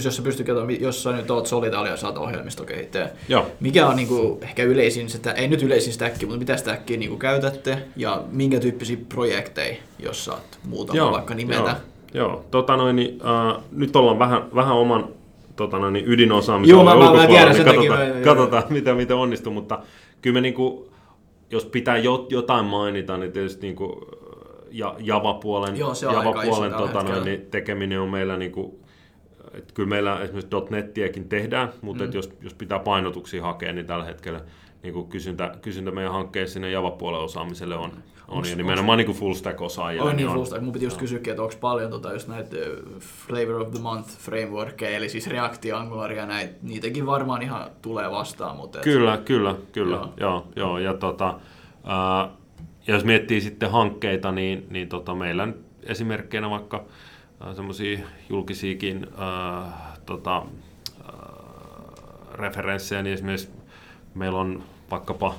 jos 0.04 0.16
sä 0.16 0.22
pystyt 0.22 0.48
katsomaan, 0.48 0.82
jos 0.82 1.04
sä 1.04 1.12
nyt 1.12 1.32
oot 1.32 1.48
Solitalia 1.48 1.92
ja 1.92 1.98
saat 1.98 2.18
ohjelmistokehittäjä, 2.18 3.10
Joo. 3.30 3.48
mikä 3.60 3.88
on 3.88 3.96
niin 3.96 4.08
kuin, 4.08 4.44
ehkä 4.44 4.64
yleisin, 4.64 5.10
sitä, 5.10 5.32
ei 5.32 5.48
nyt 5.48 5.64
yleisin 5.64 5.94
stäkki, 5.94 6.26
mutta 6.26 6.40
mitä 6.40 6.58
stäkkiä 6.58 6.98
niin 6.98 7.20
käytätte 7.20 7.78
ja 7.96 8.24
minkä 8.32 8.60
tyyppisiä 8.60 8.98
projekteja, 9.10 9.76
jos 10.00 10.26
saat 10.26 10.60
muutama 10.68 10.98
Joo, 10.98 11.12
vaikka 11.12 11.34
nimetä? 11.34 11.62
Joo. 11.62 11.76
Joo, 12.14 12.46
tota 12.52 12.78
noin, 12.78 12.96
niin, 12.96 13.20
äh, 13.26 13.64
nyt 13.72 13.96
ollaan 13.96 14.20
vähän, 14.20 14.44
vähän 14.56 14.76
oman 14.76 15.08
tota 15.56 15.80
noin, 15.80 15.94
niin 15.94 16.06
ydinosaamisen 16.08 16.74
Joo, 16.74 16.84
mä, 16.84 16.96
mä, 16.96 17.14
mä 17.14 17.28
tiedän, 17.28 17.54
niin 17.54 17.66
katsotaan, 17.66 18.00
takia, 18.00 18.24
katsotaan 18.24 18.64
miten, 18.70 18.96
miten 18.96 19.16
onnistuu, 19.16 19.54
mutta 19.54 19.80
kyllä 20.22 20.34
me 20.34 20.42
niin 20.42 20.54
kuin, 20.54 20.90
jos 21.52 21.66
pitää 21.66 21.98
jotain 22.30 22.66
mainita, 22.66 23.18
niin 23.18 23.32
tietysti 23.32 23.68
niin 23.68 23.76
kuin, 23.76 23.96
ja 24.72 24.96
Java-puolen, 25.00 25.78
Joo, 25.78 25.94
Java-puolen 26.02 26.74
tota 26.74 27.04
noin, 27.04 27.26
niin 27.26 27.48
tekeminen 27.52 28.00
on 28.00 28.10
meillä 28.10 28.38
niin 28.38 28.52
kuin, 28.52 28.72
että 29.54 29.74
kyllä 29.74 29.90
meillä 29.90 30.20
esimerkiksi 30.20 30.56
.nettiäkin 30.70 31.30
tehdään, 31.30 31.70
mutta 31.82 32.04
mm. 32.04 32.06
että 32.06 32.18
jos, 32.18 32.30
jos 32.42 32.54
pitää 32.54 32.80
painotuksia 32.80 33.42
hakea, 33.42 33.74
niin 33.74 33.86
tällä 33.86 34.06
hetkellä 34.06 34.42
niin 34.84 34.94
kuin 34.94 35.08
kysyntä, 35.08 35.56
kysyntä 35.62 35.92
meidän 35.92 36.14
hankkeessa 36.14 36.54
sinne 36.54 36.72
Java-puolen 36.72 37.22
osaamiselle 37.22 37.76
on, 37.76 37.84
on 37.84 37.94
onks, 38.28 38.50
ja 38.50 38.56
nimenomaan 38.56 39.00
onks, 39.00 39.08
niin 39.08 39.18
full 39.18 39.34
stack 39.34 39.62
osaajia. 39.62 40.04
On 40.04 40.08
niin, 40.08 40.18
niin 40.18 40.34
full 40.34 40.46
stack. 40.46 40.64
Mun 40.64 40.74
piti 40.74 40.86
just 40.86 40.98
kysyä, 40.98 41.18
että 41.18 41.42
onko 41.42 41.56
paljon 41.62 41.92
tota, 41.92 42.14
just 42.14 42.28
näitä 42.28 42.58
Flavor 43.00 43.62
of 43.62 43.72
the 43.72 43.80
Month 43.80 44.10
frameworkia, 44.10 44.90
eli 44.90 45.10
siis 45.10 45.28
React 45.28 45.66
Angular 45.76 46.12
ja 46.12 46.26
näitä, 46.26 46.54
niitäkin 46.62 47.06
varmaan 47.06 47.42
ihan 47.42 47.70
tulee 47.82 48.12
vastaan. 48.12 48.56
Mutta 48.56 48.80
et... 48.80 48.84
Kyllä, 48.84 49.18
kyllä, 49.18 49.56
kyllä. 49.72 49.96
Joo. 49.96 50.14
Joo, 50.18 50.48
joo. 50.56 50.78
Ja 50.78 50.94
tota, 50.94 51.40
ää, 51.84 52.30
ja 52.88 52.94
jos 52.94 53.04
miettii 53.04 53.42
sitten 53.42 53.72
hankkeita, 53.72 54.32
niin, 54.32 54.68
niin 54.70 54.90
tota, 54.90 55.16
meillä 55.16 55.44
on 55.44 55.56
esimerkkeinä 55.84 56.50
vaikka 56.50 56.86
semmoisia 57.56 58.00
julkisiakin 58.30 59.08
ää, 59.18 59.96
tota, 60.06 60.36
ää, 60.36 60.46
referenssejä, 62.34 63.04
niin 63.04 63.14
esimerkiksi 63.14 63.61
meillä 64.16 64.40
on 64.40 64.64
vaikkapa 64.92 65.36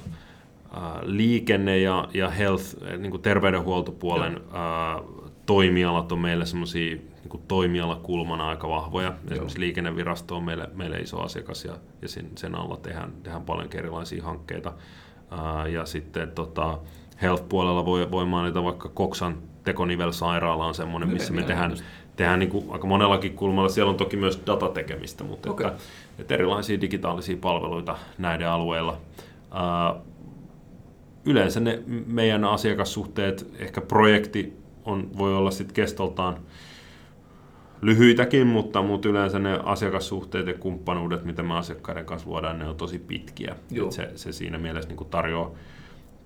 liikenne 1.02 1.78
ja, 1.78 2.08
ja 2.14 2.30
health, 2.30 2.64
niin 2.98 3.10
kuin 3.10 3.22
terveydenhuoltopuolen 3.22 4.40
ää, 4.52 5.00
toimialat 5.46 6.12
on 6.12 6.18
meille 6.18 6.46
semmoisia 6.46 6.96
niin 6.96 7.42
toimialakulmana 7.48 8.48
aika 8.48 8.68
vahvoja. 8.68 9.08
Joo. 9.08 9.16
Esimerkiksi 9.30 9.60
liikennevirasto 9.60 10.36
on 10.36 10.44
meille, 10.44 10.68
meille 10.74 10.96
iso 10.96 11.20
asiakas 11.20 11.64
ja, 11.64 11.72
ja 12.02 12.08
sen, 12.08 12.30
sen 12.38 12.54
alla 12.54 12.76
tehdään, 12.76 13.12
tehdään 13.22 13.42
paljon 13.42 13.68
erilaisia 13.74 14.24
hankkeita. 14.24 14.72
Ää, 15.30 15.68
ja 15.68 15.86
sitten 15.86 16.30
tota, 16.30 16.78
health-puolella 17.22 17.84
voi, 17.84 18.10
voi 18.10 18.26
mainita 18.26 18.64
vaikka 18.64 18.88
Koksan 18.88 19.38
tekonivelsairaala 19.64 20.66
on 20.66 20.74
semmoinen, 20.74 21.08
missä 21.08 21.32
me 21.32 21.42
tehdään, 21.42 21.76
tehdään 22.16 22.38
niin 22.38 22.50
kuin 22.50 22.64
aika 22.70 22.86
monellakin 22.86 23.36
kulmalla. 23.36 23.68
Siellä 23.68 23.90
on 23.90 23.96
toki 23.96 24.16
myös 24.16 24.42
datatekemistä, 24.46 25.24
mutta 25.24 25.50
okay. 25.50 25.66
että, 25.66 25.82
että 26.18 26.34
erilaisia 26.34 26.80
digitaalisia 26.80 27.36
palveluita 27.36 27.98
näiden 28.18 28.48
alueilla. 28.48 29.00
Yleensä 31.24 31.60
ne 31.60 31.82
meidän 32.06 32.44
asiakassuhteet, 32.44 33.50
ehkä 33.58 33.80
projekti 33.80 34.56
on, 34.84 35.10
voi 35.18 35.36
olla 35.36 35.50
sitten 35.50 35.74
kestoltaan 35.74 36.36
lyhyitäkin, 37.82 38.46
mutta, 38.46 38.82
mutta 38.82 39.08
yleensä 39.08 39.38
ne 39.38 39.60
asiakassuhteet 39.64 40.46
ja 40.46 40.54
kumppanuudet, 40.54 41.24
mitä 41.24 41.42
me 41.42 41.54
asiakkaiden 41.54 42.04
kanssa 42.04 42.28
luodaan, 42.28 42.58
ne 42.58 42.68
on 42.68 42.76
tosi 42.76 42.98
pitkiä. 42.98 43.56
Se, 43.90 44.10
se 44.14 44.32
siinä 44.32 44.58
mielessä 44.58 44.90
niin 44.90 45.10
tarjoaa, 45.10 45.50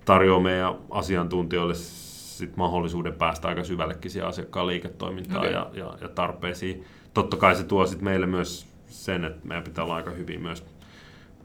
tarjoaa 0.05 0.41
meidän 0.41 0.75
asiantuntijoille 0.91 1.75
sit 1.75 2.57
mahdollisuuden 2.57 3.13
päästä 3.13 3.49
aika 3.49 3.65
syvällekin 3.65 4.11
siihen 4.11 4.29
asiakkaan 4.29 4.67
liiketoimintaan 4.67 5.41
okay. 5.41 5.53
ja, 5.53 5.71
ja, 5.75 5.95
ja 6.01 6.09
tarpeisiin. 6.09 6.85
Totta 7.15 7.37
kai 7.37 7.57
se 7.57 7.65
tuo 7.65 7.87
sit 7.87 8.01
meille 8.01 8.27
myös 8.27 8.67
sen, 8.89 9.25
että 9.25 9.49
meidän 9.49 9.65
pitää 9.65 9.85
olla 9.85 9.95
aika 9.95 10.11
hyvin 10.11 10.43
myös, 10.43 10.65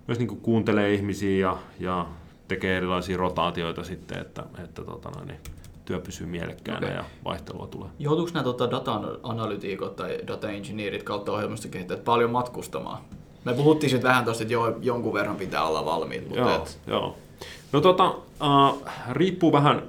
myös 0.07 0.19
niin 0.19 0.27
kuuntelee 0.27 0.93
ihmisiä 0.93 1.47
ja, 1.47 1.57
ja 1.79 2.05
tekee 2.47 2.77
erilaisia 2.77 3.17
rotaatioita 3.17 3.83
sitten, 3.83 4.21
että, 4.21 4.43
että 4.63 4.83
tota 4.83 5.09
noin, 5.09 5.27
niin 5.27 5.39
työ 5.85 5.99
pysyy 5.99 6.27
mielekkäänä 6.27 6.87
okay. 6.87 6.97
ja 6.97 7.03
vaihtelua 7.25 7.67
tulee. 7.67 7.89
Joutuuko 7.99 8.31
nämä 8.33 8.43
tota, 8.43 8.71
data-analytiikot 8.71 9.95
tai 9.95 10.17
data-engineerit 10.27 11.03
kautta 11.03 11.31
ohjelmistokehittäjät 11.31 12.03
paljon 12.03 12.31
matkustamaan? 12.31 12.97
Me 13.45 13.53
puhuttiin 13.53 13.89
sitten 13.89 14.09
vähän 14.09 14.23
tuosta, 14.23 14.43
että 14.43 14.53
jo, 14.53 14.77
jonkun 14.81 15.13
verran 15.13 15.35
pitää 15.35 15.63
olla 15.63 15.85
valmiit. 15.85 16.27
Mutta 16.27 16.39
joo, 16.39 16.55
et... 16.55 16.79
joo. 16.87 17.17
No 17.71 17.81
tota, 17.81 18.09
uh, 18.09 18.81
riippuu 19.09 19.51
vähän, 19.51 19.83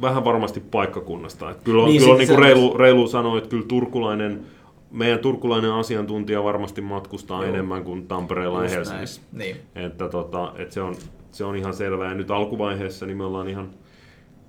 vähän 0.00 0.24
varmasti 0.24 0.60
paikkakunnasta. 0.60 1.50
Et 1.50 1.60
kyllä 1.64 1.82
on, 1.82 1.88
niin, 1.88 2.00
kyllä 2.00 2.12
on 2.12 2.18
niin 2.18 2.38
reilu, 2.38 2.78
reilu 2.78 3.08
sanoa, 3.08 3.38
että 3.38 3.50
kyllä 3.50 3.66
turkulainen 3.68 4.46
meidän 4.90 5.18
turkulainen 5.18 5.72
asiantuntija 5.72 6.44
varmasti 6.44 6.80
matkustaa 6.80 7.44
Joo. 7.44 7.54
enemmän 7.54 7.84
kuin 7.84 8.08
Tampereella 8.08 8.64
ja 8.64 8.70
Helsingissä. 8.70 9.22
Niin. 9.32 9.56
Että, 9.74 10.08
tota, 10.08 10.52
että 10.58 10.74
se, 10.74 10.82
on, 10.82 10.94
se 11.32 11.44
on 11.44 11.56
ihan 11.56 11.74
selvää. 11.74 12.08
Ja 12.08 12.14
nyt 12.14 12.30
alkuvaiheessa 12.30 13.06
niin 13.06 13.16
me 13.16 13.24
ollaan 13.24 13.48
ihan, 13.48 13.70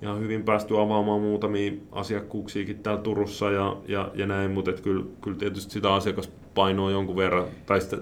ihan 0.01 0.19
hyvin 0.19 0.43
päästy 0.43 0.79
avaamaan 0.79 1.21
muutamia 1.21 1.71
asiakkuuksiakin 1.91 2.79
täällä 2.79 3.01
Turussa 3.01 3.51
ja, 3.51 3.77
ja, 3.87 4.11
ja 4.13 4.27
näin, 4.27 4.51
mutta 4.51 4.71
kyllä, 4.71 5.05
kyllä 5.21 5.37
tietysti 5.37 5.73
sitä 5.73 5.93
asiakaspainoa 5.93 6.91
jonkun 6.91 7.15
verran, 7.15 7.45
tai 7.65 7.81
sitä 7.81 7.97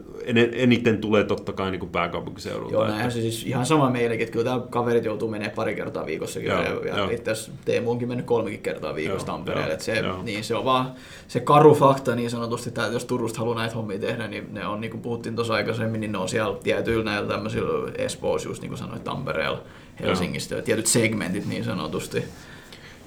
eniten 0.53 0.97
tulee 0.97 1.23
totta 1.23 1.53
kai 1.53 1.71
niin 1.71 1.89
pääkaupunkiseudulta. 1.89 2.73
Joo, 2.73 2.87
näinhän 2.87 3.11
se 3.11 3.21
siis 3.21 3.43
ihan 3.43 3.65
sama 3.65 3.89
meillekin, 3.89 4.23
että 4.23 4.37
kyllä 4.37 4.61
kaverit 4.69 5.05
joutuu 5.05 5.29
menemään 5.29 5.55
pari 5.55 5.75
kertaa 5.75 6.05
viikossakin, 6.05 6.49
joo, 6.49 6.61
ja, 6.61 6.97
ja 6.97 7.11
itse 7.11 7.31
asiassa 7.31 7.51
Teemu 7.65 7.91
onkin 7.91 8.07
mennyt 8.07 8.25
kolmekin 8.25 8.61
kertaa 8.61 8.95
viikossa 8.95 9.27
joo, 9.27 9.37
Tampereelle, 9.37 9.73
että 9.73 9.85
se, 9.85 10.03
niin 10.23 10.43
se 10.43 10.55
on 10.55 10.65
vaan 10.65 10.91
se 11.27 11.39
karu 11.39 11.73
fakta 11.73 12.15
niin 12.15 12.29
sanotusti, 12.29 12.69
että 12.69 12.81
jos 12.81 13.05
Turusta 13.05 13.39
haluaa 13.39 13.57
näitä 13.57 13.75
hommia 13.75 13.99
tehdä, 13.99 14.27
niin 14.27 14.53
ne 14.53 14.67
on, 14.67 14.81
niin 14.81 14.91
kuin 14.91 15.01
puhuttiin 15.01 15.35
tuossa 15.35 15.53
aikaisemmin, 15.53 16.01
niin 16.01 16.11
ne 16.11 16.17
on 16.17 16.29
siellä 16.29 16.57
tietyillä 16.63 17.03
näillä 17.03 17.29
tämmöisillä 17.29 17.91
Espoossa, 17.97 18.49
just 18.49 18.61
niin 18.61 18.69
kuin 18.69 18.79
sanoit, 18.79 19.03
Tampereella, 19.03 19.63
Helsingistä, 20.01 20.55
ja 20.55 20.61
tietyt 20.61 20.87
segmentit 20.87 21.45
niin 21.45 21.63
sanotusti. 21.63 22.23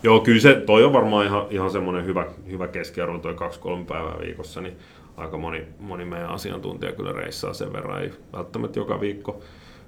Joo, 0.02 0.20
kyllä 0.20 0.40
se, 0.40 0.54
toi 0.54 0.84
on 0.84 0.92
varmaan 0.92 1.26
ihan, 1.26 1.46
ihan 1.50 1.70
semmoinen 1.70 2.06
hyvä, 2.06 2.26
hyvä 2.50 2.68
keskiarvo, 2.68 3.18
toi 3.18 3.34
kaksi-kolme 3.34 3.84
päivää 3.84 4.18
viikossa, 4.20 4.60
niin 4.60 4.76
aika 5.16 5.38
moni, 5.38 5.64
moni 5.80 6.04
meidän 6.04 6.30
asiantuntija 6.30 6.92
kyllä 6.92 7.12
reissaa 7.12 7.52
sen 7.52 7.72
verran, 7.72 8.02
ei 8.02 8.10
välttämättä 8.32 8.78
joka 8.78 9.00
viikko, 9.00 9.40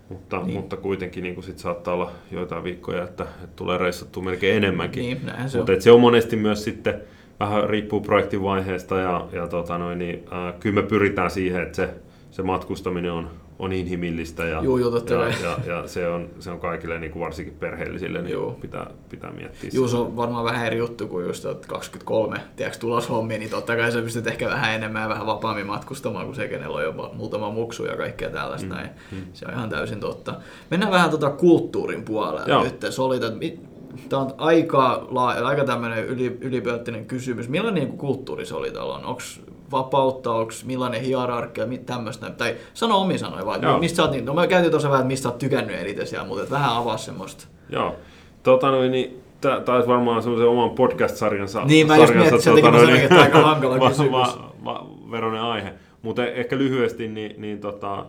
mutta, 0.09 0.41
niin. 0.41 0.53
mutta 0.53 0.77
kuitenkin 0.77 1.23
niin 1.23 1.43
sit 1.43 1.59
saattaa 1.59 1.95
olla 1.95 2.11
joitain 2.31 2.65
viikkoja, 2.65 3.05
että, 3.05 3.23
että 3.23 3.57
tulee 3.57 3.79
reissattua 3.79 4.23
melkein 4.23 4.57
enemmänkin. 4.57 5.03
Niin, 5.03 5.21
se 5.47 5.59
mutta 5.59 5.73
on. 5.73 5.83
se 5.83 5.93
on 5.93 6.01
monesti 6.01 6.37
myös 6.37 6.65
sitten, 6.65 7.01
vähän 7.41 7.71
riippuu 7.71 8.01
projektivaiheesta 8.01 8.99
ja, 8.99 9.29
ja 9.33 9.47
tota 9.47 9.79
noin, 9.79 9.99
niin, 9.99 10.25
äh, 10.33 10.55
kyllä 10.61 10.83
me 10.83 10.89
pyritään 10.89 11.31
siihen, 11.31 11.63
että 11.63 11.77
se, 11.77 11.95
se 12.31 12.43
matkustaminen 12.43 13.13
on, 13.13 13.31
on 13.59 13.73
inhimillistä 13.73 14.45
ja, 14.45 14.63
Joo, 14.63 14.79
joo, 14.79 14.97
ja, 14.97 15.29
ja, 15.43 15.59
ja, 15.67 15.89
se, 15.89 16.09
on, 16.09 16.31
se 16.39 16.51
on 16.51 16.61
kaikille 16.61 16.99
niin 16.99 17.13
kuin 17.13 17.25
varsinkin 17.25 17.55
perheellisille 17.55 18.23
niin 18.23 18.33
joo. 18.33 18.51
Pitää, 18.61 18.91
pitää 19.09 19.33
miettiä. 19.33 19.71
Joo, 19.73 19.89
se 19.89 19.97
on 19.97 20.17
varmaan 20.17 20.45
vähän 20.45 20.67
eri 20.67 20.79
juttu 20.79 21.09
kuin 21.09 21.27
just 21.27 21.47
23 21.67 22.37
tiedätkö, 22.57 22.81
tuloshommia, 22.81 23.39
niin 23.39 23.51
totta 23.51 23.77
kai 23.77 23.93
sä 23.93 24.03
pystyt 24.03 24.27
ehkä 24.27 24.49
vähän 24.49 24.75
enemmän 24.75 25.03
ja 25.03 25.09
vähän 25.09 25.27
vapaammin 25.27 25.67
matkustamaan 25.67 26.25
kuin 26.25 26.37
se, 26.37 26.49
kenellä 26.49 26.77
on 26.77 26.85
jo 26.85 27.13
muutama 27.13 27.51
muksu 27.51 27.85
ja 27.85 27.97
kaikkea 27.97 28.31
tällaista. 28.31 28.69
Mm, 28.69 28.75
näin. 28.75 28.91
Mm. 29.13 29.19
Se 29.33 29.47
on 29.47 29.55
ihan 29.55 29.71
täysin 29.71 30.01
totta. 30.01 30.35
Mennään 30.71 30.93
vähän 30.93 31.11
tuota 31.11 31.31
kulttuurin 31.31 32.03
puolelle 32.03 32.53
joo. 32.53 32.65
nyt. 32.65 32.87
Solita, 32.91 33.27
Tämä 34.09 34.23
on 34.23 34.35
aika, 34.39 35.07
laaja, 35.11 35.47
aika 35.47 35.65
tämmöinen 35.65 36.07
yli, 36.07 36.39
ylipöyttinen 36.41 37.07
kysymys. 37.07 37.49
Millainen 37.49 37.85
niin 37.85 37.99
kulttuuri 37.99 38.47
Solitalla 38.47 38.99
on? 38.99 39.05
Onko 39.05 39.21
vapautta, 39.71 40.33
onko 40.33 40.53
millainen 40.65 41.01
hierarkia, 41.01 41.65
tämmöistä, 41.87 42.31
tai 42.31 42.57
sano 42.75 43.01
omi 43.01 43.19
sanoja 43.19 43.47
vaan, 43.47 43.63
Joo. 43.63 43.79
mistä 43.79 43.97
sä 43.97 44.03
oot, 44.03 44.11
niin, 44.11 44.25
no 44.25 44.35
mä 44.35 44.47
käytin 44.47 44.71
tuossa 44.71 44.91
vähän, 44.91 45.01
että 45.01 45.09
mistä 45.09 45.23
sä 45.23 45.29
oot 45.29 45.39
tykännyt 45.39 45.77
eniten 45.77 46.07
siellä, 46.07 46.27
mutta 46.27 46.51
vähän 46.51 46.73
avaa 46.73 46.97
semmoista. 46.97 47.47
Joo, 47.71 47.97
tota 48.43 48.71
noin, 48.71 48.91
niin 48.91 49.23
tämä 49.41 49.77
olisi 49.77 49.89
varmaan 49.89 50.23
semmoisen 50.23 50.49
oman 50.49 50.71
podcast-sarjansa. 50.71 51.65
Niin, 51.65 51.87
mä 51.87 51.97
just 51.97 52.15
mietin, 52.15 52.35
että 52.35 52.51
tota, 52.51 52.71
noin, 52.71 52.87
niin, 52.87 53.01
että 53.01 53.21
aika 53.21 53.43
hankala 53.49 53.89
kysymys. 53.89 54.13
Va, 54.13 54.53
va, 54.65 54.87
veronen 55.11 55.43
aihe, 55.43 55.73
mutta 56.03 56.27
ehkä 56.27 56.59
lyhyesti, 56.59 57.09
niin, 57.09 57.35
niin 57.39 57.61
tota, 57.61 58.07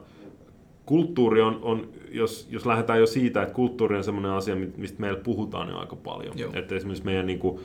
kulttuuri 0.85 1.41
on, 1.41 1.59
on 1.61 1.89
jos, 2.11 2.47
jos 2.49 2.65
lähdetään 2.65 2.99
jo 2.99 3.05
siitä, 3.05 3.41
että 3.41 3.55
kulttuuri 3.55 3.97
on 3.97 4.03
semmoinen 4.03 4.31
asia, 4.31 4.55
mistä 4.77 5.01
meillä 5.01 5.19
puhutaan 5.19 5.69
jo 5.69 5.77
aika 5.77 5.95
paljon. 5.95 6.33
Että 6.53 6.75
esimerkiksi 6.75 7.05
meidän 7.05 7.25
niin 7.25 7.39
kuin, 7.39 7.59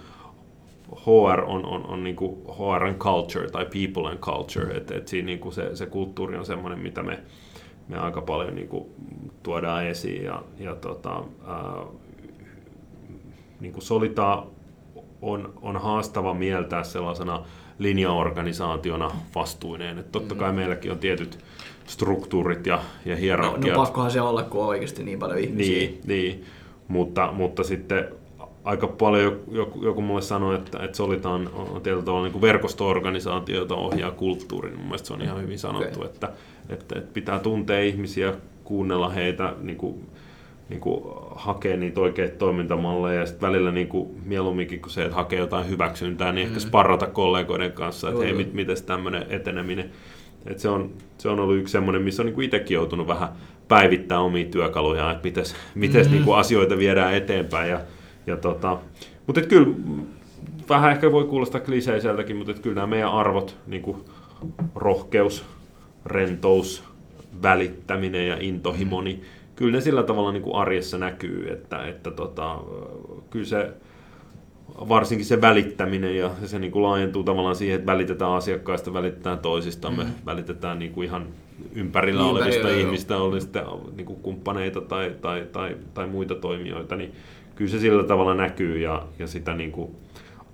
HR 0.97 1.41
on, 1.47 1.67
on, 1.67 1.87
on 1.87 2.05
niin 2.05 2.17
kuin 2.17 2.37
HR 2.49 2.85
and 2.85 2.99
culture 2.99 3.51
tai 3.51 3.67
people 3.67 4.11
and 4.11 4.19
culture, 4.19 4.77
että 4.77 4.95
et 4.95 5.09
siinä 5.09 5.27
niin 5.27 5.39
kuin 5.39 5.53
se, 5.53 5.77
se 5.77 5.87
kulttuuri 5.87 6.37
on 6.37 6.47
semmoinen, 6.47 6.79
mitä 6.79 7.03
me, 7.03 7.23
me 7.89 7.99
aika 7.99 8.21
paljon 8.21 8.55
niin 8.55 8.69
kuin 8.69 8.87
tuodaan 9.43 9.87
esiin 9.87 10.25
ja, 10.25 10.43
ja 10.59 10.75
tota, 10.75 11.25
ää, 11.47 11.85
niin 13.61 13.73
kuin 13.73 13.83
Solita 13.83 14.47
on, 15.23 15.53
on 15.63 15.77
haastava 15.77 16.35
mieltää 16.35 16.83
sellaisena 16.83 17.45
linjaorganisaationa 17.79 19.11
vastuineen. 19.35 19.99
että 19.99 20.13
totta 20.13 20.35
kai 20.35 20.53
mm. 20.53 20.57
meilläkin 20.57 20.93
on 20.93 20.99
tietyt 20.99 21.39
struktuurit 21.87 22.67
ja, 22.67 22.83
ja 23.05 23.17
hierarkiat. 23.17 23.61
No, 23.61 23.69
no 23.71 23.77
pakkohan 23.77 24.11
se 24.11 24.21
olla, 24.21 24.43
kun 24.43 24.61
on 24.61 24.69
oikeasti 24.69 25.05
niin 25.05 25.19
paljon 25.19 25.39
ihmisiä. 25.39 25.79
Niin, 25.79 26.01
niin. 26.07 26.45
Mutta, 26.89 27.33
mutta 27.33 27.65
sitten 27.65 28.09
aika 28.65 28.87
paljon 28.87 29.41
joku, 29.51 29.85
joku 29.85 30.03
mulle 30.03 30.23
sanoi, 30.23 30.55
että, 30.55 30.79
että 30.85 30.97
Solitaan 30.97 31.51
on 31.55 31.81
tietyllä 31.83 32.05
tavalla 32.05 32.29
niin 32.29 32.41
verkosto-organisaatio, 32.41 33.59
jota 33.59 33.75
ohjaa 33.75 34.11
kulttuurin. 34.11 34.77
Mun 34.77 34.85
mielestä 34.85 35.09
se 35.09 35.15
on 35.15 35.23
ihan 35.23 35.43
hyvin 35.43 35.59
sanottu, 35.59 36.01
okay. 36.01 36.11
että, 36.11 36.29
että, 36.69 36.99
että 36.99 37.13
pitää 37.15 37.39
tuntea 37.39 37.81
ihmisiä, 37.81 38.35
kuunnella 38.65 39.09
heitä, 39.09 39.55
niin 39.61 39.77
kuin, 39.77 40.07
niin 40.69 40.81
kuin 40.81 41.05
hakea 41.35 41.77
niitä 41.77 42.01
oikeita 42.01 42.37
toimintamalleja 42.39 43.21
ja 43.21 43.27
sitten 43.27 43.49
välillä 43.49 43.71
niin 43.71 43.89
kuin, 43.89 44.09
mieluumminkin 44.25 44.81
kuin 44.81 44.91
se, 44.91 45.05
että 45.05 45.17
hakee 45.17 45.39
jotain 45.39 45.69
hyväksyntää, 45.69 46.33
niin 46.33 46.49
mm. 46.49 46.51
ehkä 46.51 46.61
sparrata 46.69 47.07
kollegoiden 47.07 47.73
kanssa, 47.73 48.09
että 48.09 48.25
hei, 48.25 48.33
mit, 48.33 48.55
miten 48.55 48.77
tämmöinen 48.87 49.27
eteneminen. 49.29 49.91
että 50.47 50.63
se, 50.63 50.69
on, 50.69 50.91
se 51.19 51.29
on 51.29 51.41
ollut 51.41 51.57
yksi 51.57 51.73
semmoinen, 51.73 52.03
missä 52.03 52.23
on 52.23 52.27
niin 52.27 52.43
itsekin 52.43 52.75
joutunut 52.75 53.07
vähän 53.07 53.29
päivittää 53.69 54.21
omia 54.21 54.45
työkaluja, 54.45 55.11
että 55.11 55.23
miten, 55.75 56.07
mm. 56.07 56.13
niin 56.13 56.25
kuin 56.25 56.39
asioita 56.39 56.79
viedään 56.79 57.15
eteenpäin. 57.15 57.71
Ja, 57.71 57.81
ja 58.27 58.37
tota, 58.37 58.79
mutta 59.27 59.43
kyllä 59.43 59.75
vähän 60.69 60.93
ehkä 60.93 61.13
voi 61.13 61.25
kuulostaa 61.25 61.61
kliseiseltäkin, 61.61 62.37
mutta 62.37 62.55
kyllä 62.55 62.75
nämä 62.75 62.87
meidän 62.87 63.13
arvot, 63.13 63.57
niin 63.67 63.83
kuin 63.83 63.97
rohkeus, 64.75 65.45
rentous, 66.07 66.85
välittäminen 67.43 68.29
ja 68.29 68.37
intohimo, 68.41 69.03
niin 69.03 69.23
kyllä 69.57 69.73
ne 69.73 69.81
sillä 69.81 70.03
tavalla 70.03 70.33
niin 70.33 70.43
kuin 70.43 70.57
arjessa 70.57 70.99
näkyy, 70.99 71.53
että, 71.53 71.87
että 71.87 72.11
tota, 72.11 72.59
kyllä 73.31 73.47
se 73.47 73.73
varsinkin 74.89 75.27
se 75.27 75.41
välittäminen 75.41 76.17
ja 76.17 76.31
se 76.45 76.59
niin 76.59 76.73
kuin 76.73 76.83
laajentuu 76.83 77.23
tavallaan 77.23 77.57
siihen, 77.57 77.77
että 77.77 77.93
välitetään 77.93 78.33
asiakkaista, 78.33 78.93
välitetään 78.93 79.39
toisistamme, 79.39 80.05
mm. 80.05 80.11
välitetään 80.27 80.79
niin 80.79 80.93
kuin 80.93 81.05
ihan 81.05 81.27
ympärillä 81.73 82.23
niin, 82.23 82.31
olevista 82.31 82.69
ihmistä, 82.69 83.17
oli 83.17 83.41
sitten 83.41 83.65
niin 83.97 84.07
kuin 84.07 84.21
kumppaneita 84.21 84.81
tai, 84.81 85.15
tai, 85.21 85.47
tai, 85.53 85.77
tai 85.95 86.07
muita 86.07 86.35
toimijoita, 86.35 86.97
niin 86.97 87.13
kyllä 87.61 87.71
se 87.71 87.79
sillä 87.79 88.05
tavalla 88.05 88.35
näkyy 88.35 88.79
ja, 88.79 89.03
ja 89.19 89.27
sitä 89.27 89.55
niin 89.55 89.73
kuin 89.73 89.91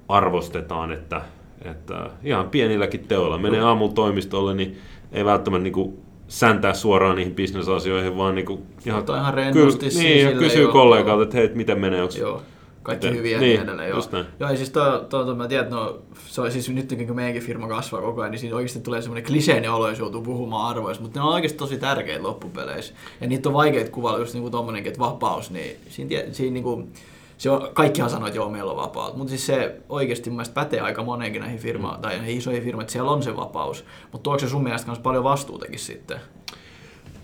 arvostetaan, 0.09 0.92
että, 0.92 1.23
että 1.64 2.11
ihan 2.25 2.51
pienilläkin 2.51 3.05
teoilla. 3.09 3.38
Menee 3.38 3.61
aamulla 3.61 3.92
toimistolle, 3.92 4.55
niin 4.55 4.79
ei 5.12 5.25
välttämättä 5.25 5.62
niin 5.62 5.73
kuin 5.73 5.99
säntää 6.29 6.75
suoraan 6.75 7.16
niihin 7.16 7.35
bisnesasioihin, 7.35 8.16
vaan 8.16 8.35
niin 8.35 8.47
kuin 8.47 8.62
ihan, 8.87 9.05
ihan 9.19 9.35
rennosti. 9.35 9.88
Kyllä, 9.88 10.03
niin, 10.03 10.38
kysyy 10.38 10.69
kollegalta, 10.69 11.23
että 11.23 11.37
hei, 11.37 11.51
miten 11.55 11.81
menee, 11.81 12.03
onko 12.03 12.42
Kaikki 12.87 13.11
hyviä 13.11 13.37
ja 13.37 13.40
niin, 13.40 13.51
niin 13.51 13.62
edelleen. 13.62 13.88
Joo. 13.88 14.03
joo, 14.40 14.51
ja 14.51 14.57
siis 14.57 14.70
to, 14.70 14.99
to, 14.99 15.25
to, 15.25 15.35
mä 15.35 15.49
tiedän, 15.49 15.64
että 15.64 15.77
no, 15.77 15.99
se 16.27 16.40
on 16.40 16.53
siis 16.53 16.68
nyt 16.68 16.94
kun 17.07 17.16
meidänkin 17.16 17.42
firma 17.42 17.68
kasvaa 17.68 18.01
koko 18.01 18.20
ajan, 18.20 18.31
niin 18.31 18.38
siinä 18.38 18.57
oikeasti 18.57 18.81
tulee 18.81 19.03
semmoinen 19.03 19.25
kliseinen 19.25 19.72
olo, 19.72 19.88
jos 19.88 19.99
joutuu 19.99 20.22
puhumaan 20.22 20.70
arvoista, 20.70 21.03
mutta 21.03 21.20
ne 21.20 21.27
on 21.27 21.35
oikeasti 21.35 21.59
tosi 21.59 21.79
tärkeitä 21.79 22.22
loppupeleissä. 22.22 22.94
Ja 23.20 23.27
niitä 23.27 23.49
on 23.49 23.55
vaikeita 23.55 23.90
kuvailla, 23.90 24.20
just 24.20 24.35
niin 24.35 24.51
kuin 24.51 24.77
että 24.77 24.99
vapaus, 24.99 25.51
niin 25.51 25.77
siinä, 25.88 26.22
siinä 26.33 26.53
niin 26.53 26.62
kuin, 26.62 26.92
se 27.38 27.51
on, 27.51 27.68
kaikkihan 27.72 28.11
sanoo, 28.11 28.27
että 28.27 28.38
joo, 28.38 28.51
meillä 28.51 28.70
on 28.70 28.77
vapaus. 28.77 29.16
Mutta 29.16 29.31
siis 29.31 29.46
se 29.46 29.77
oikeasti 29.88 30.31
mun 30.31 30.44
pätee 30.55 30.81
aika 30.81 31.05
moneenkin 31.05 31.40
näihin 31.40 31.59
firmaan, 31.59 31.96
mm. 31.96 32.03
tai 32.03 32.16
näihin 32.16 32.38
isoihin 32.38 32.62
firmoihin, 32.62 32.85
että 32.85 32.92
siellä 32.92 33.11
on 33.11 33.22
se 33.22 33.37
vapaus. 33.37 33.85
Mutta 34.12 34.22
tuoko 34.22 34.38
se 34.38 34.49
sun 34.49 34.62
mielestä 34.62 34.87
myös 34.87 34.99
paljon 34.99 35.25
vastuutakin 35.25 35.79
sitten? 35.79 36.20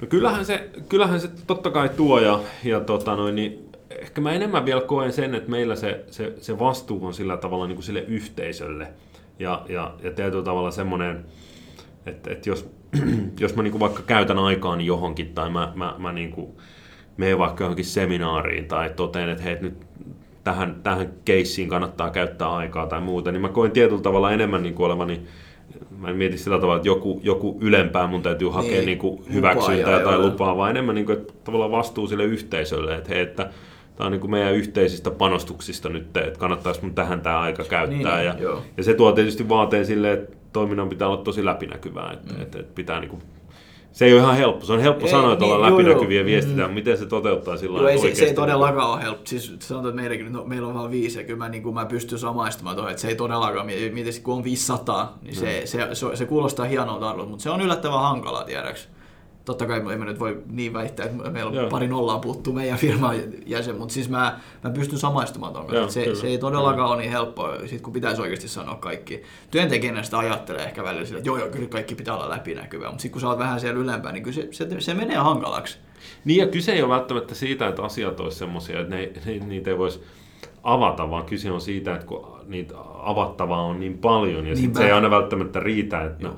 No 0.01 0.07
kyllähän 0.07 0.45
se, 0.45 0.71
kyllähän 0.89 1.21
se 1.21 1.31
totta 1.47 1.71
kai 1.71 1.89
tuo, 1.89 2.21
ja, 2.21 2.41
ja 2.65 2.81
tota 2.81 3.17
noin, 3.17 3.35
niin 3.35 3.72
ehkä 4.03 4.21
mä 4.21 4.33
enemmän 4.33 4.65
vielä 4.65 4.81
koen 4.81 5.13
sen, 5.13 5.35
että 5.35 5.51
meillä 5.51 5.77
se, 5.77 6.05
se, 6.11 6.33
se 6.41 6.59
vastuu 6.59 7.07
on 7.07 7.15
sillä 7.15 7.37
tavalla 7.37 7.67
niin 7.67 7.77
kuin 7.77 7.85
sille 7.85 8.05
yhteisölle. 8.09 8.89
Ja, 9.39 9.63
ja, 9.69 9.95
ja 10.03 10.11
tietyllä 10.11 10.45
tavalla 10.45 10.71
semmoinen, 10.71 11.25
että, 12.07 12.31
että 12.33 12.51
jos, 12.51 12.71
jos 13.41 13.57
mä 13.57 13.63
niin 13.63 13.73
kuin 13.73 13.81
vaikka 13.81 14.03
käytän 14.03 14.39
aikaan 14.39 14.81
johonkin 14.81 15.35
tai 15.35 15.51
mä, 15.51 15.73
mä, 15.75 15.95
mä 15.99 16.13
niin 16.13 16.31
kuin 16.31 16.51
menen 17.17 17.39
vaikka 17.39 17.65
johonkin 17.65 17.85
seminaariin 17.85 18.69
tai 18.69 18.91
toteen, 18.97 19.29
että 19.29 19.45
hei, 19.45 19.57
nyt 19.61 19.75
tähän, 20.45 20.81
tähän 20.83 21.13
keissiin 21.25 21.69
kannattaa 21.69 22.11
käyttää 22.11 22.53
aikaa 22.53 22.87
tai 22.87 23.01
muuta, 23.01 23.33
niin 23.33 23.43
mä 23.43 23.49
koen 23.49 23.71
tietyllä 23.71 24.03
tavalla 24.03 24.33
enemmän 24.33 24.63
niin 24.63 24.75
kuin 24.75 24.87
olevani 24.87 25.23
mä 25.99 26.09
en 26.09 26.17
mieti 26.17 26.39
sillä 26.39 26.59
tavalla, 26.59 26.77
että 26.77 26.89
joku, 26.89 27.21
joku 27.25 27.59
ylempää 27.61 28.07
mun 28.07 28.23
täytyy 28.23 28.49
hakea 28.49 28.71
niin, 28.71 28.87
niin 28.87 28.99
kuin 28.99 29.23
hyväksyntää 29.33 30.01
tai 30.01 30.19
lupaa, 30.19 30.57
vaan 30.57 30.71
enemmän 30.71 30.95
niin 30.95 31.07
kuin, 31.07 31.19
että 31.19 31.33
tavallaan 31.45 31.71
vastuu 31.71 32.07
sille 32.07 32.25
yhteisölle, 32.25 32.97
että, 32.97 33.09
hei, 33.09 33.21
että 33.21 33.51
tämä 34.03 34.07
on 34.07 34.13
niin 34.13 34.21
kuin 34.21 34.31
meidän 34.31 34.55
yhteisistä 34.55 35.11
panostuksista 35.11 35.89
nyt, 35.89 36.17
että 36.17 36.39
kannattaisi 36.39 36.83
mun 36.83 36.95
tähän 36.95 37.21
tämä 37.21 37.41
aika 37.41 37.65
käyttää. 37.65 38.19
Niin, 38.19 38.43
ja, 38.43 38.63
ja 38.77 38.83
se 38.83 38.95
tuo 38.95 39.13
tietysti 39.13 39.49
vaateen 39.49 39.87
sille, 39.87 40.13
että 40.13 40.37
toiminnan 40.53 40.89
pitää 40.89 41.09
olla 41.09 41.23
tosi 41.23 41.45
läpinäkyvää, 41.45 42.13
että, 42.13 42.35
mm. 42.35 42.43
että, 42.43 42.59
että 42.59 42.75
pitää 42.75 43.01
niin 43.01 43.11
kuin 43.11 43.23
se 43.93 44.05
ei 44.05 44.13
ole 44.13 44.21
ihan 44.21 44.37
helppo. 44.37 44.67
Se 44.67 44.73
on 44.73 44.81
helppo 44.81 45.07
ei, 45.07 45.11
sanoa, 45.11 45.33
että 45.33 45.45
niin, 45.45 45.55
ollaan 45.55 45.73
läpinäkyviä 45.73 46.21
ja 46.21 46.25
viestitään, 46.25 46.71
mm. 46.71 46.75
miten 46.75 46.99
se 46.99 47.07
toteuttaa 47.07 47.57
sillä 47.57 47.79
joo, 47.79 47.89
ei, 47.89 47.99
se, 47.99 48.15
se 48.15 48.25
ei 48.25 48.35
todellakaan 48.35 48.91
ole 48.91 49.03
helppo. 49.03 49.27
Siis 49.27 49.57
sanotaan, 49.59 49.91
että 49.91 50.03
meilläkin, 50.03 50.33
no, 50.33 50.45
meillä 50.45 50.69
on 50.69 50.75
vain 50.75 50.91
viisi, 50.91 51.19
ja 51.19 51.25
kyllä 51.25 51.39
mä, 51.39 51.49
niin 51.49 51.63
kuin 51.63 51.75
mä 51.75 51.87
pystyn 51.87 52.19
samaistumaan 52.19 52.77
tuohon, 52.77 52.91
että 52.91 53.03
se 53.03 53.09
ei 53.09 53.15
todellakaan, 53.15 53.67
miten 53.67 54.23
kun 54.23 54.35
on 54.35 54.45
500, 54.45 55.19
niin 55.23 55.37
se, 55.37 55.61
mm. 55.61 55.67
se, 55.67 55.89
se, 55.95 56.17
se, 56.17 56.27
kuulostaa 56.27 56.67
hienolta 56.67 57.11
arvolta, 57.11 57.31
mutta 57.31 57.43
se 57.43 57.51
on 57.51 57.61
yllättävän 57.61 58.01
hankalaa, 58.01 58.45
tiedäks. 58.45 58.89
Totta 59.45 59.67
kai 59.67 59.79
emme 59.79 60.05
nyt 60.05 60.21
voi 60.21 60.43
niin 60.51 60.73
väittää, 60.73 61.07
että 61.07 61.31
meillä 61.31 61.49
on 61.49 61.55
Joo. 61.55 61.71
pari 61.71 61.89
nollaa 61.89 62.19
puuttuu 62.19 62.53
meidän 62.53 62.79
firman 62.79 63.17
jäsen, 63.47 63.79
mutta 63.79 63.95
siis 63.95 64.09
mä, 64.09 64.39
mä 64.65 64.71
pystyn 64.71 64.99
samaistumaan 64.99 65.53
tuon 65.53 65.67
kanssa. 65.67 66.01
Se, 66.01 66.15
se 66.15 66.27
ei 66.27 66.39
todellakaan 66.39 66.91
ole 66.91 66.97
niin 66.97 67.11
helppoa, 67.11 67.59
sit 67.67 67.81
kun 67.81 67.93
pitäisi 67.93 68.23
oikeasti 68.23 68.49
sanoa 68.49 68.75
kaikki. 68.75 69.23
Työntekijänä 69.51 70.03
sitä 70.03 70.19
ajattelee 70.19 70.65
ehkä 70.65 70.85
välillä 70.85 71.05
sillä, 71.05 71.19
että 71.19 71.29
joo, 71.29 71.39
joo, 71.39 71.49
kyllä 71.49 71.69
kaikki 71.69 71.95
pitää 71.95 72.15
olla 72.15 72.31
läpinäkyvää, 72.31 72.89
mutta 72.89 73.03
sitten 73.03 73.13
kun 73.13 73.21
sä 73.21 73.29
oot 73.29 73.39
vähän 73.39 73.61
siellä 73.61 73.81
ylempää, 73.81 74.13
niin 74.13 74.23
kyllä 74.23 74.35
se, 74.35 74.49
se, 74.51 74.81
se 74.81 74.95
menee 74.95 75.17
hankalaksi. 75.17 75.79
Niin 76.25 76.41
ja 76.41 76.47
kyse 76.47 76.73
ei 76.73 76.83
ole 76.83 76.95
välttämättä 76.95 77.35
siitä, 77.35 77.69
että 77.69 77.83
asiat 77.83 78.21
olisi 78.21 78.39
semmoisia, 78.39 78.81
että 78.81 78.97
ne, 78.97 79.13
ne, 79.27 79.47
niitä 79.47 79.71
ei 79.71 79.79
voisi 79.79 80.03
avata, 80.63 81.11
vaan 81.11 81.25
kyse 81.25 81.51
on 81.51 81.61
siitä, 81.61 81.95
että 81.95 82.07
kun 82.07 82.41
niitä 82.47 82.75
avattavaa 83.03 83.63
on 83.63 83.81
niin 83.81 83.99
paljon 83.99 84.47
ja 84.47 84.57
sit 84.57 84.75
se 84.75 84.87
ei 84.87 84.93
aina 84.93 85.11
välttämättä 85.11 85.61
riitä, 85.61 86.05
että 86.05 86.29
no, 86.29 86.37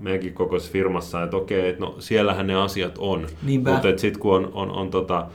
meidänkin 0.00 0.34
kokoisessa 0.34 0.72
firmassa, 0.72 1.22
että 1.22 1.36
okei, 1.36 1.68
että 1.68 1.84
no 1.84 1.94
siellähän 1.98 2.46
ne 2.46 2.54
asiat 2.54 2.94
on, 2.98 3.26
Niinpä. 3.42 3.70
mutta 3.70 3.88
sitten 3.96 4.20
kun 4.20 4.34
on, 4.34 4.50
on, 4.54 4.70
on 4.70 4.90
tota, 4.90 5.26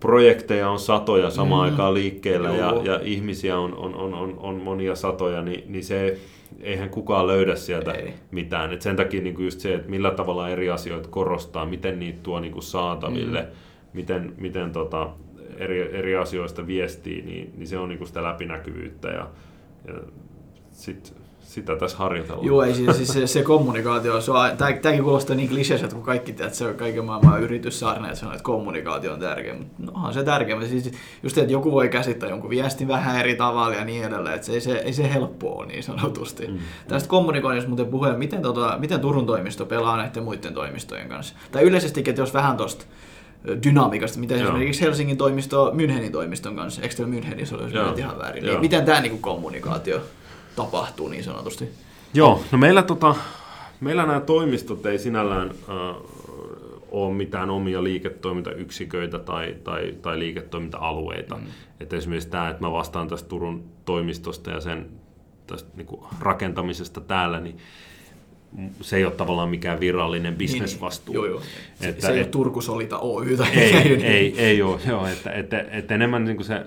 projekteja 0.00 0.70
on 0.70 0.78
satoja 0.78 1.30
samaan 1.30 1.68
mm. 1.68 1.72
aikaan 1.72 1.94
liikkeellä 1.94 2.50
ja, 2.50 2.74
ja 2.84 3.00
ihmisiä 3.02 3.58
on, 3.58 3.74
on, 3.74 3.94
on, 3.94 4.14
on, 4.14 4.38
on 4.38 4.54
monia 4.54 4.94
satoja, 4.94 5.42
niin, 5.42 5.72
niin 5.72 5.84
se 5.84 6.18
eihän 6.60 6.90
kukaan 6.90 7.26
löydä 7.26 7.56
sieltä 7.56 7.92
Ei. 7.92 8.14
mitään. 8.30 8.72
Et 8.72 8.82
sen 8.82 8.96
takia 8.96 9.22
niin 9.22 9.44
just 9.44 9.60
se, 9.60 9.74
että 9.74 9.90
millä 9.90 10.10
tavalla 10.10 10.48
eri 10.48 10.70
asioita 10.70 11.08
korostaa, 11.08 11.66
miten 11.66 11.98
niitä 11.98 12.18
tuo 12.22 12.40
niin 12.40 12.52
kuin 12.52 12.62
saataville, 12.62 13.40
mm. 13.40 13.48
miten, 13.92 14.34
miten 14.38 14.72
tota, 14.72 15.10
eri, 15.56 15.96
eri 15.98 16.16
asioista 16.16 16.66
viestii, 16.66 17.22
niin, 17.22 17.52
niin 17.56 17.66
se 17.66 17.78
on 17.78 17.88
niin 17.88 17.98
kuin 17.98 18.08
sitä 18.08 18.22
läpinäkyvyyttä. 18.22 19.08
Ja, 19.08 19.28
ja 19.86 19.94
sit 20.70 21.14
sitä 21.44 21.76
tässä 21.76 21.96
harjoitellaan. 21.96 22.46
Joo, 22.46 22.62
ei 22.62 22.74
siis, 22.74 22.96
siis 22.96 23.12
se, 23.12 23.26
se 23.26 23.42
kommunikaatio, 23.42 24.20
se 24.20 24.30
on, 24.30 24.56
tämäkin 24.56 25.02
kuulostaa 25.02 25.36
niin 25.36 25.48
kliseiseltä, 25.48 25.94
kun 25.94 26.04
kaikki 26.04 26.32
tiedät, 26.32 26.46
että 26.46 26.58
se 26.58 26.66
on 26.66 26.74
kaiken 26.74 27.04
maailman 27.04 27.42
yrityssaarna, 27.42 28.06
että 28.06 28.18
sanoo, 28.18 28.34
että 28.34 28.44
kommunikaatio 28.44 29.12
on 29.12 29.20
tärkeä, 29.20 29.54
mutta 29.54 29.74
no, 29.78 29.92
onhan 29.94 30.14
se 30.14 30.24
tärkeä. 30.24 30.66
Siis 30.66 30.92
just, 31.22 31.38
että 31.38 31.52
joku 31.52 31.72
voi 31.72 31.88
käsittää 31.88 32.28
jonkun 32.28 32.50
viestin 32.50 32.88
vähän 32.88 33.20
eri 33.20 33.34
tavalla 33.34 33.74
ja 33.74 33.84
niin 33.84 34.04
edelleen, 34.04 34.34
että 34.34 34.46
se 34.46 34.52
ei 34.52 34.60
se, 34.60 34.76
ei 34.76 34.92
se 34.92 35.14
helppoa 35.14 35.54
ole 35.54 35.66
niin 35.66 35.82
sanotusti. 35.82 36.46
Mm. 36.46 36.58
Tästä 36.88 37.08
kommunikoinnista 37.08 37.68
muuten 37.68 37.86
puheen, 37.86 38.18
miten, 38.18 38.42
tota, 38.42 38.76
miten 38.78 39.00
Turun 39.00 39.26
toimisto 39.26 39.66
pelaa 39.66 39.96
näiden 39.96 40.22
muiden 40.22 40.54
toimistojen 40.54 41.08
kanssa? 41.08 41.34
Tai 41.52 41.62
yleisesti, 41.62 42.04
että 42.06 42.22
jos 42.22 42.34
vähän 42.34 42.56
tuosta 42.56 42.84
dynamiikasta, 43.64 44.18
miten 44.18 44.38
Joo. 44.38 44.48
esimerkiksi 44.48 44.80
Helsingin 44.80 45.16
toimisto 45.16 45.72
Münchenin 45.74 46.12
toimiston 46.12 46.56
kanssa, 46.56 46.82
eikö 46.82 46.94
se 46.94 47.04
olisi 47.54 47.76
ihan 47.98 48.18
väärin, 48.18 48.44
niin 48.44 48.60
miten 48.60 48.84
tämä 48.84 49.00
niin 49.00 49.18
kommunikaatio 49.18 50.00
tapahtuu 50.56 51.08
niin 51.08 51.24
sanotusti. 51.24 51.68
Joo, 52.14 52.44
no 52.52 52.58
meillä, 52.58 52.82
tota, 52.82 53.14
meillä 53.80 54.06
nämä 54.06 54.20
toimistot 54.20 54.86
ei 54.86 54.98
sinällään 54.98 55.50
äh, 55.50 55.96
ole 56.90 57.14
mitään 57.14 57.50
omia 57.50 57.84
liiketoimintayksiköitä 57.84 59.18
tai, 59.18 59.56
tai, 59.64 59.94
tai 60.02 60.18
liiketoiminta-alueita. 60.18 61.34
Mm. 61.34 61.46
Et 61.80 61.92
esimerkiksi 61.92 62.28
tämä, 62.28 62.50
että 62.50 62.62
mä 62.62 62.72
vastaan 62.72 63.08
tästä 63.08 63.28
Turun 63.28 63.64
toimistosta 63.84 64.50
ja 64.50 64.60
sen 64.60 64.86
tästä 65.46 65.70
niin 65.76 65.86
kuin 65.86 66.00
rakentamisesta 66.20 67.00
täällä, 67.00 67.40
niin 67.40 67.58
se 68.80 68.96
ei 68.96 69.04
ole 69.04 69.12
tavallaan 69.12 69.48
mikään 69.48 69.80
virallinen 69.80 70.34
bisnesvastuu. 70.34 71.14
Niin, 71.14 71.22
niin. 71.22 71.30
Joo, 71.30 71.40
joo. 71.40 71.50
Se, 71.74 71.88
että, 71.88 72.06
se 72.06 72.12
ei 72.12 72.20
et, 72.20 72.26
ole 72.26 72.30
Turku 72.30 72.60
Solita 72.60 72.98
Oy 72.98 73.36
tai 73.36 73.50
ei, 73.54 73.76
ei, 73.76 74.04
ei, 74.04 74.34
ei 74.38 74.62
ole, 74.62 74.80
joo, 74.88 75.06
että, 75.06 75.32
että, 75.32 75.64
että 75.70 75.94
enemmän 75.94 76.24
niin 76.24 76.36
kuin 76.36 76.46
se 76.46 76.66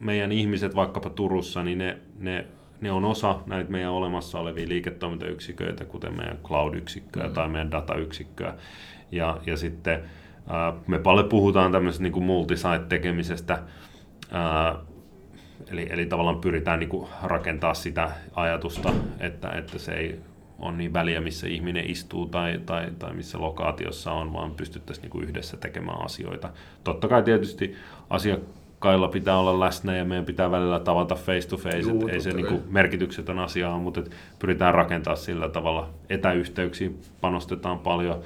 meidän 0.00 0.32
ihmiset 0.32 0.74
vaikkapa 0.74 1.10
Turussa, 1.10 1.62
niin 1.62 1.78
ne, 1.78 1.98
ne 2.18 2.46
ne 2.80 2.92
on 2.92 3.04
osa 3.04 3.40
näitä 3.46 3.70
meidän 3.70 3.90
olemassa 3.90 4.38
olevia 4.38 4.68
liiketoimintayksiköitä, 4.68 5.84
kuten 5.84 6.16
meidän 6.16 6.38
cloud-yksikköä 6.44 7.22
mm-hmm. 7.22 7.34
tai 7.34 7.48
meidän 7.48 7.70
datayksikköä. 7.70 8.54
Ja, 9.12 9.38
ja 9.46 9.56
sitten 9.56 10.02
ää, 10.48 10.72
me 10.86 10.98
paljon 10.98 11.28
puhutaan 11.28 11.72
tämmöisestä 11.72 12.02
niin 12.02 12.22
multisite-tekemisestä, 12.22 13.62
ää, 14.30 14.76
eli, 15.70 15.86
eli 15.90 16.06
tavallaan 16.06 16.40
pyritään 16.40 16.78
niin 16.78 16.88
kuin 16.88 17.08
rakentaa 17.22 17.74
sitä 17.74 18.10
ajatusta, 18.34 18.92
että, 19.20 19.50
että 19.50 19.78
se 19.78 19.92
ei 19.92 20.20
ole 20.58 20.72
niin 20.72 20.92
väliä, 20.92 21.20
missä 21.20 21.48
ihminen 21.48 21.90
istuu 21.90 22.26
tai, 22.26 22.60
tai, 22.66 22.90
tai 22.98 23.14
missä 23.14 23.40
lokaatiossa 23.40 24.12
on, 24.12 24.32
vaan 24.32 24.54
pystyttäisiin 24.54 25.02
niin 25.02 25.10
kuin 25.10 25.24
yhdessä 25.24 25.56
tekemään 25.56 26.04
asioita. 26.04 26.50
Totta 26.84 27.08
kai 27.08 27.22
tietysti 27.22 27.76
asia, 28.10 28.38
Kailla 28.78 29.08
pitää 29.08 29.38
olla 29.38 29.60
läsnä 29.60 29.96
ja 29.96 30.04
meidän 30.04 30.24
pitää 30.24 30.50
välillä 30.50 30.80
tavata 30.80 31.14
face 31.14 31.48
to 31.48 31.56
face. 31.56 31.78
Juu, 31.78 32.08
ei 32.08 32.20
se 32.20 32.32
niin 32.32 32.62
merkityksetön 32.68 33.38
asia 33.38 33.70
ole, 33.70 33.82
mutta 33.82 34.02
pyritään 34.38 34.74
rakentaa 34.74 35.16
sillä 35.16 35.48
tavalla. 35.48 35.88
Etäyhteyksiin 36.10 37.00
panostetaan 37.20 37.78
paljon 37.78 38.20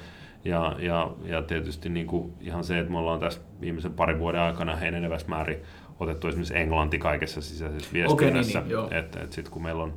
ja, 0.45 0.75
ja, 0.79 1.11
ja 1.25 1.41
tietysti 1.41 1.89
niin 1.89 2.07
kuin 2.07 2.33
ihan 2.41 2.63
se, 2.63 2.79
että 2.79 2.91
me 2.91 2.97
ollaan 2.97 3.19
tässä 3.19 3.41
viimeisen 3.61 3.93
parin 3.93 4.19
vuoden 4.19 4.41
aikana 4.41 4.81
enenevässä 4.81 5.27
määrin 5.27 5.57
otettu 5.99 6.27
esimerkiksi 6.27 6.57
englanti 6.57 6.97
kaikessa 6.97 7.41
sisäisessä 7.41 7.89
viestinnässä. 7.93 8.59
Okay, 8.59 8.69
niin, 8.69 8.89
niin, 8.89 8.93
että, 8.93 9.19
että 9.19 9.35
sitten 9.35 9.53
kun 9.53 9.63
meillä 9.63 9.83
on 9.83 9.93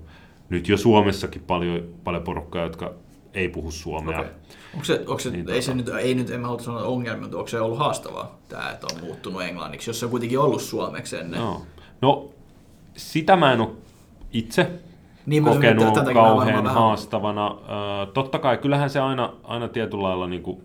nyt 0.48 0.68
jo 0.68 0.76
Suomessakin 0.76 1.42
paljon, 1.46 1.84
paljon 2.04 2.22
porukkaa, 2.22 2.62
jotka 2.62 2.94
ei 3.36 3.48
puhu 3.48 3.70
suomea. 3.70 4.18
Okay. 4.20 4.30
Onko 4.74 4.84
se, 4.84 5.00
onko 5.00 5.18
se, 5.18 5.30
niin, 5.30 5.40
ei, 5.40 5.46
tota... 5.46 5.62
se 5.62 5.74
nyt, 5.74 5.88
ei 5.88 6.14
nyt, 6.14 6.30
en 6.30 6.40
mä 6.40 6.46
halua 6.46 6.62
sanoa 6.62 6.82
ongelmia, 6.82 7.22
mutta 7.22 7.36
onko 7.36 7.48
se 7.48 7.60
ollut 7.60 7.78
haastavaa, 7.78 8.38
tämä, 8.48 8.70
että 8.70 8.86
on 8.94 9.00
muuttunut 9.00 9.42
englanniksi, 9.42 9.90
jos 9.90 10.00
se 10.00 10.06
on 10.06 10.10
kuitenkin 10.10 10.38
ollut 10.38 10.62
suomeksi 10.62 11.16
ennen? 11.16 11.40
No, 11.40 11.62
no 12.00 12.28
sitä 12.96 13.36
mä 13.36 13.52
en 13.52 13.60
ole 13.60 13.70
itse 14.32 14.70
niin, 15.26 15.44
kokenut 15.44 15.94
tätä, 15.94 16.12
kauhean 16.12 16.66
haastavana. 16.66 17.56
Vähän... 17.68 18.08
totta 18.14 18.38
kai, 18.38 18.58
kyllähän 18.58 18.90
se 18.90 19.00
aina, 19.00 19.32
aina 19.44 19.68
tietyllä 19.68 20.02
lailla 20.02 20.26
niin 20.26 20.42
kuin 20.42 20.60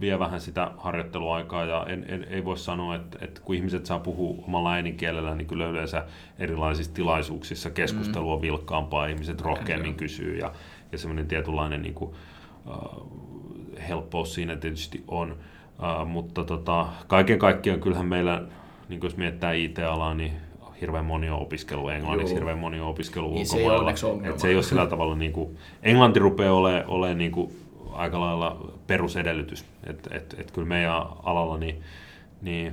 vie 0.00 0.18
vähän 0.18 0.40
sitä 0.40 0.70
harjoitteluaikaa 0.78 1.64
ja 1.64 1.86
en, 1.88 2.04
en, 2.08 2.26
ei 2.30 2.44
voi 2.44 2.58
sanoa, 2.58 2.94
että, 2.94 3.18
että 3.20 3.40
kun 3.44 3.54
ihmiset 3.54 3.86
saa 3.86 3.98
puhua 3.98 4.44
omalla 4.44 4.72
äidinkielellä, 4.72 5.34
niin 5.34 5.46
kyllä 5.46 5.66
yleensä 5.66 6.04
erilaisissa 6.38 6.94
tilaisuuksissa 6.94 7.70
keskustelu 7.70 8.32
on 8.32 8.38
mm. 8.38 8.42
vilkkaampaa, 8.42 9.06
ihmiset 9.06 9.40
rohkeammin 9.40 9.94
kysyy 9.94 10.38
ja, 10.38 10.52
ja 10.92 10.98
semmoinen 10.98 11.26
tietynlainen 11.26 11.82
niin 11.82 11.94
kuin, 11.94 12.10
uh, 12.66 13.06
helppous 13.88 14.34
siinä 14.34 14.56
tietysti 14.56 15.04
on. 15.08 15.36
Uh, 15.78 16.06
mutta 16.06 16.44
tota, 16.44 16.86
kaiken 17.06 17.38
kaikkiaan 17.38 17.80
kyllähän 17.80 18.06
meillä, 18.06 18.42
niin 18.88 19.00
jos 19.02 19.16
miettää 19.16 19.52
IT-alaa, 19.52 20.14
niin 20.14 20.32
hirveän 20.80 21.04
moni 21.04 21.30
on 21.30 21.38
opiskellut 21.38 21.90
englanniksi, 21.90 22.32
Joo. 22.32 22.38
hirveän 22.38 22.58
moni 22.58 22.80
on 22.80 22.88
opiskellut 22.88 23.34
niin 23.34 23.46
ulkomailla. 23.52 23.96
Se 23.96 24.06
ei, 24.06 24.30
Et 24.30 24.38
se 24.38 24.48
ei 24.48 24.54
ole 24.54 24.62
sillä 24.62 24.86
tavalla, 24.86 25.14
niin 25.14 25.32
kuin, 25.32 25.58
englanti 25.82 26.18
rupeaa 26.18 26.52
olemaan 26.52 26.84
ole 26.86 27.14
niin 27.14 27.32
kuin, 27.32 27.52
aika 27.92 28.20
lailla 28.20 28.72
perusedellytys. 28.86 29.64
Että 29.86 30.16
et, 30.16 30.34
et 30.38 30.50
kyllä 30.50 30.68
meidän 30.68 31.02
alalla, 31.22 31.58
niin, 31.58 31.82
niin 32.42 32.72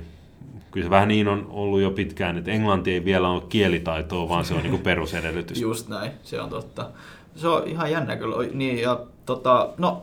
kyllä 0.70 0.84
se 0.84 0.90
vähän 0.90 1.08
niin 1.08 1.28
on 1.28 1.46
ollut 1.50 1.80
jo 1.80 1.90
pitkään, 1.90 2.38
että 2.38 2.50
englanti 2.50 2.92
ei 2.92 3.04
vielä 3.04 3.28
ole 3.28 3.42
kielitaitoa, 3.48 4.28
vaan 4.28 4.44
se 4.44 4.54
on 4.54 4.62
niin 4.62 4.78
perusedellytys. 4.90 5.60
Just 5.60 5.88
näin, 5.88 6.12
se 6.22 6.40
on 6.40 6.50
totta. 6.50 6.90
Se 7.36 7.48
on 7.48 7.68
ihan 7.68 7.90
jännä 7.90 8.16
kyllä. 8.16 8.46
Niin, 8.52 8.80
ja 8.82 9.00
tota, 9.26 9.68
no, 9.78 10.02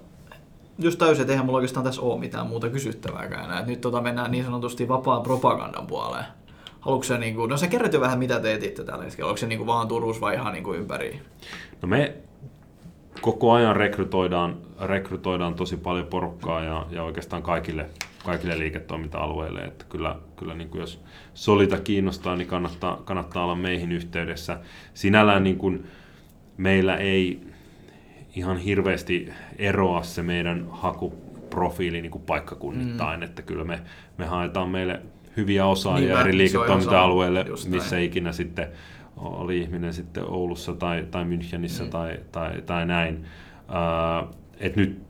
just 0.80 1.00
täysin, 1.00 1.22
että 1.22 1.34
eihän 1.34 1.46
mulla 1.46 1.58
oikeastaan 1.58 1.84
tässä 1.84 2.02
ole 2.02 2.20
mitään 2.20 2.48
muuta 2.48 2.70
kysyttävääkään 2.70 3.46
enää. 3.46 3.65
nyt 3.65 3.82
tota 3.82 4.02
mennään 4.02 4.32
niin 4.32 4.46
sanotusti 4.46 4.88
vapaan 4.88 5.24
propagandan 5.24 5.88
puoleen. 5.88 6.26
Haluatko 6.80 7.04
se, 7.04 7.17
niin 7.17 7.36
kuin, 7.36 7.50
no 7.50 7.58
sä 7.58 7.67
kerrot 7.67 7.94
jo 7.94 8.02
vähän 8.02 8.20
mitä 8.20 8.39
teetitte 8.39 8.84
tällä 8.84 9.04
hetkellä, 9.04 9.30
onko 9.30 9.38
se 9.38 9.48
niin 9.48 9.60
kuin 9.60 9.67
vaan 9.67 9.88
Turussa 9.88 10.22
vai 10.22 10.36
ihan 10.36 10.54
niin 10.54 10.63
kuin 10.63 10.80
ympäri? 10.80 11.22
No 11.82 11.88
me 11.88 12.15
koko 13.22 13.52
ajan 13.52 13.76
rekrytoidaan, 13.76 14.58
rekrytoidaan 14.82 15.54
tosi 15.54 15.78
paljon 15.78 16.08
porukkaa 16.08 16.63
ja, 16.63 16.86
ja 16.89 17.04
oikeastaan 17.04 17.44
kaikille, 17.44 17.89
kaikille 18.26 18.60
liiketoiminta-alueille. 18.60 19.60
Että 19.60 19.86
kyllä, 19.89 20.15
kyllä 20.36 20.54
niin 20.54 20.70
kuin 20.70 20.82
jos 20.82 21.04
Solita 21.34 21.78
kiinnostaa, 21.78 22.36
niin 22.36 22.48
kannattaa, 22.48 23.02
kannattaa 23.06 23.44
olla 23.44 23.56
meihin 23.56 23.91
yhteydessä. 23.91 24.60
Sinällään 24.94 25.44
niin 25.44 25.58
kuin 25.58 25.88
meillä 26.62 26.97
ei 26.97 27.41
ihan 28.36 28.58
hirveästi 28.58 29.30
eroa 29.58 30.04
se 30.04 30.24
meidän 30.24 30.67
hakuprofiili 30.69 32.02
niin 32.02 32.12
kuin 32.12 32.24
paikkakunnittain, 32.24 33.19
mm. 33.19 33.24
että 33.24 33.41
kyllä 33.41 33.63
me, 33.63 33.80
me 34.17 34.26
haetaan 34.26 34.69
meille 34.69 35.02
hyviä 35.38 35.65
osaajia 35.65 36.15
niin, 36.15 36.19
eri 36.19 36.38
liiketoiminta-alueille, 36.38 37.45
missä 37.69 37.97
ikinä 37.97 38.32
sitten 38.32 38.67
oli 39.17 39.60
ihminen 39.60 39.93
sitten 39.93 40.24
Oulussa 40.26 40.74
tai, 40.74 41.08
tai 41.12 41.24
Münchenissä 41.24 41.84
mm. 41.84 41.89
tai, 41.89 42.19
tai, 42.32 42.62
tai 42.62 42.86
näin. 42.86 43.26
Uh, 43.69 44.36
et 44.60 44.76
nyt 44.76 45.02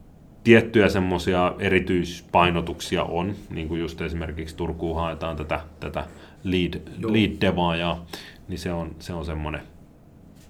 tiettyjä 0.43 0.89
semmoisia 0.89 1.53
erityispainotuksia 1.59 3.03
on, 3.03 3.35
niin 3.49 3.67
kuin 3.67 3.81
just 3.81 4.01
esimerkiksi 4.01 4.55
Turkuun 4.55 4.95
haetaan 4.95 5.35
tätä, 5.35 5.59
tätä 5.79 6.05
lead, 6.43 6.81
lead 7.03 7.31
devaajaa, 7.41 8.05
niin 8.47 8.59
se 8.59 8.73
on, 8.73 8.95
se 8.99 9.13
on 9.13 9.25
semmoinen 9.25 9.61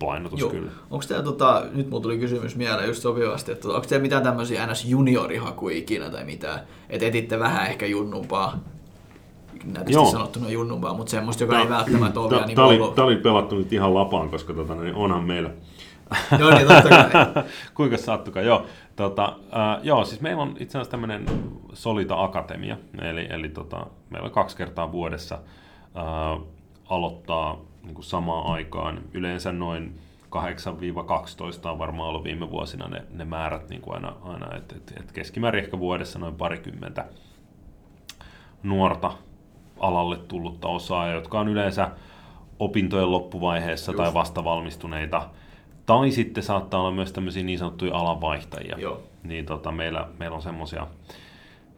painotus 0.02 0.40
Joo. 0.40 0.50
kyllä. 0.50 0.72
Onko 0.90 1.06
teillä, 1.08 1.24
tota, 1.24 1.64
nyt 1.74 1.90
mulla 1.90 2.04
tuli 2.04 2.18
kysymys 2.18 2.56
mieleen 2.56 2.88
just 2.88 3.02
sopivasti, 3.02 3.52
että 3.52 3.68
onko 3.68 3.88
teillä 3.88 4.02
mitään 4.02 4.24
tämmöisiä 4.24 4.68
ns. 4.68 4.86
juniorihakuja 4.86 5.78
ikinä 5.78 6.10
tai 6.10 6.24
mitään, 6.24 6.60
että 6.90 7.06
etitte 7.06 7.40
vähän 7.40 7.68
ehkä 7.68 7.86
junnumpaa 7.86 8.60
nätisti 9.66 9.94
Joo. 9.94 10.12
sanottuna 10.12 10.50
junnumpaa, 10.50 10.94
mutta 10.94 11.12
semmoista, 11.12 11.44
joka 11.44 11.54
Tää, 11.54 11.64
ei 11.64 11.70
välttämättä 11.70 12.20
ole 12.20 12.30
vielä 12.30 12.46
niin 12.46 12.56
Tämä 12.56 12.68
oli, 12.68 12.80
oli 12.98 13.16
pelattu 13.16 13.56
nyt 13.56 13.74
ihan 13.74 13.94
lapaan, 13.94 14.30
koska 14.30 14.54
tota, 14.54 14.76
niin 14.76 14.96
onhan 14.96 15.24
meillä 15.24 15.50
Joo, 16.40 16.50
niin 16.50 16.68
totta 16.68 16.90
kai. 16.90 17.44
Kuinka 17.74 17.98
sattukaan, 17.98 18.46
joo. 18.46 18.66
Tota, 18.96 19.26
äh, 19.26 19.84
joo, 19.84 20.06
siis 20.06 20.22
meillä 20.22 20.42
on 20.42 20.56
itse 20.60 20.78
asiassa 20.78 20.92
tämmöinen 20.92 21.26
Solita 21.74 22.24
Akatemia, 22.24 22.78
eli, 23.02 23.28
eli 23.30 23.50
tota, 23.50 23.86
meillä 24.10 24.26
on 24.26 24.32
kaksi 24.32 24.58
kertaa 24.58 24.92
vuodessa 24.92 25.36
äh, 25.98 26.42
aloittaa 26.90 27.62
niin 27.84 27.96
kuin 27.96 28.06
samaan 28.06 28.54
aikaan, 28.54 29.02
yleensä 29.14 29.52
noin 29.52 30.00
8-12 31.66 31.70
on 31.70 31.80
varmaan 31.80 32.10
ollut 32.10 32.24
viime 32.24 32.50
vuosina 32.50 32.88
ne, 32.88 33.04
ne 33.10 33.26
määrät 33.26 33.70
niin 33.70 33.82
kuin 33.82 33.96
aina, 33.96 34.16
aina 34.22 34.56
että 34.58 34.76
et, 34.76 34.94
et 35.00 35.12
keskimäärin 35.12 35.64
ehkä 35.64 35.80
vuodessa 35.80 36.20
noin 36.20 36.36
parikymmentä 36.36 37.06
nuorta 38.64 39.12
alalle 39.80 40.18
tullutta 40.18 40.68
osaajaa, 40.68 41.16
jotka 41.16 41.40
on 41.40 41.48
yleensä 41.48 41.92
opintojen 42.60 43.12
loppuvaiheessa 43.12 43.92
Just. 43.92 44.04
tai 44.04 44.14
vastavalmistuneita. 44.14 45.30
Tai 45.86 46.12
sitten 46.12 46.44
saattaa 46.44 46.80
olla 46.80 46.92
myös 46.92 47.12
tämmöisiä 47.12 47.44
niin 47.44 47.60
sanottuja 47.60 47.96
alanvaihtajia. 47.96 48.80
Joo. 48.80 49.02
Niin 49.24 49.46
tota, 49.46 49.72
meillä, 49.72 50.08
meillä 50.20 50.36
on 50.36 50.42
semmoisia 50.42 50.88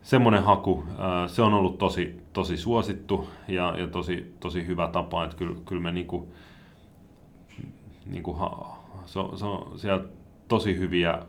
semmoinen 0.04 0.44
haku, 0.44 0.84
se 1.28 1.42
on 1.42 1.54
ollut 1.54 1.78
tosi, 1.78 2.22
tosi 2.34 2.58
suosittu 2.58 3.30
ja, 3.48 3.78
ja 3.78 3.88
tosi, 3.88 4.36
tosi 4.40 4.68
hyvä 4.68 4.88
tapa, 4.88 5.24
että 5.24 5.38
kyllä, 5.38 5.56
kyllä 5.66 5.82
me 5.82 5.92
niinku, 5.92 6.34
niinku, 8.06 8.38
se, 9.06 9.20
on, 9.20 9.38
se 9.38 9.46
on 9.46 9.80
siellä 9.80 10.04
tosi 10.48 10.78
hyviä 10.78 11.20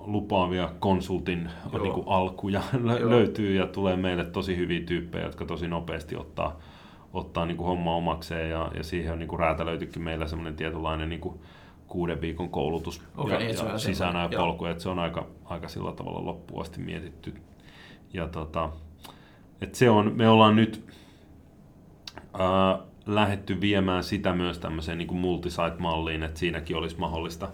lupaavia 0.00 0.70
konsultin 0.80 1.50
niinku 1.82 2.04
alkuja 2.06 2.62
Joo. 3.00 3.10
löytyy 3.10 3.54
ja 3.54 3.66
tulee 3.66 3.96
meille 3.96 4.24
tosi 4.24 4.56
hyviä 4.56 4.80
tyyppejä, 4.80 5.24
jotka 5.24 5.44
tosi 5.44 5.68
nopeasti 5.68 6.16
ottaa, 6.16 6.58
ottaa 7.12 7.46
niinku 7.46 7.64
homma 7.64 7.94
omakseen 7.94 8.50
ja, 8.50 8.70
ja 8.76 8.82
siihen 8.82 9.12
on 9.12 9.18
niinku 9.18 9.36
räätälöitykin 9.36 10.02
meillä 10.02 10.26
semmoinen 10.26 10.56
tietynlainen 10.56 11.08
niinku 11.08 11.40
kuuden 11.88 12.20
viikon 12.20 12.48
koulutus 12.48 13.02
okay, 13.16 13.32
ja, 13.32 13.38
niin, 13.38 13.56
ja 13.72 13.78
sisään 13.78 14.30
polku, 14.36 14.64
että 14.64 14.82
se 14.82 14.88
on 14.88 14.98
aika, 14.98 15.26
aika 15.44 15.68
sillä 15.68 15.92
tavalla 15.92 16.24
loppuun 16.24 16.62
asti 16.62 16.80
mietitty. 16.80 17.34
Ja 18.12 18.28
tota, 18.28 18.70
et 19.60 19.74
se 19.74 19.90
on, 19.90 20.12
me 20.16 20.28
ollaan 20.28 20.56
nyt 20.56 20.84
ää, 22.38 22.78
lähetty 23.06 23.60
viemään 23.60 24.04
sitä 24.04 24.32
myös 24.32 24.58
tämmöiseen 24.58 24.98
niin 24.98 25.08
kuin 25.08 25.20
multisite-malliin, 25.20 26.22
että 26.22 26.40
siinäkin 26.40 26.76
olisi 26.76 26.98
mahdollista 26.98 27.48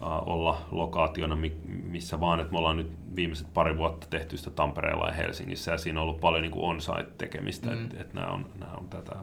ää, 0.00 0.18
olla 0.18 0.60
lokaationa 0.70 1.38
missä 1.66 2.20
vaan, 2.20 2.40
että 2.40 2.52
me 2.52 2.58
ollaan 2.58 2.76
nyt 2.76 2.92
viimeiset 3.16 3.54
pari 3.54 3.76
vuotta 3.76 4.06
tehty 4.10 4.36
sitä 4.36 4.50
Tampereella 4.50 5.06
ja 5.06 5.12
Helsingissä 5.12 5.72
ja 5.72 5.78
siinä 5.78 6.00
on 6.00 6.02
ollut 6.02 6.20
paljon 6.20 6.42
niin 6.42 6.52
kuin 6.52 6.64
on-site 6.64 7.12
tekemistä, 7.18 7.70
mm. 7.70 7.84
että 7.84 8.00
et 8.00 8.14
nämä 8.14 8.26
on, 8.26 8.46
nämä 8.58 8.72
on 8.72 8.88
tätä 8.88 9.16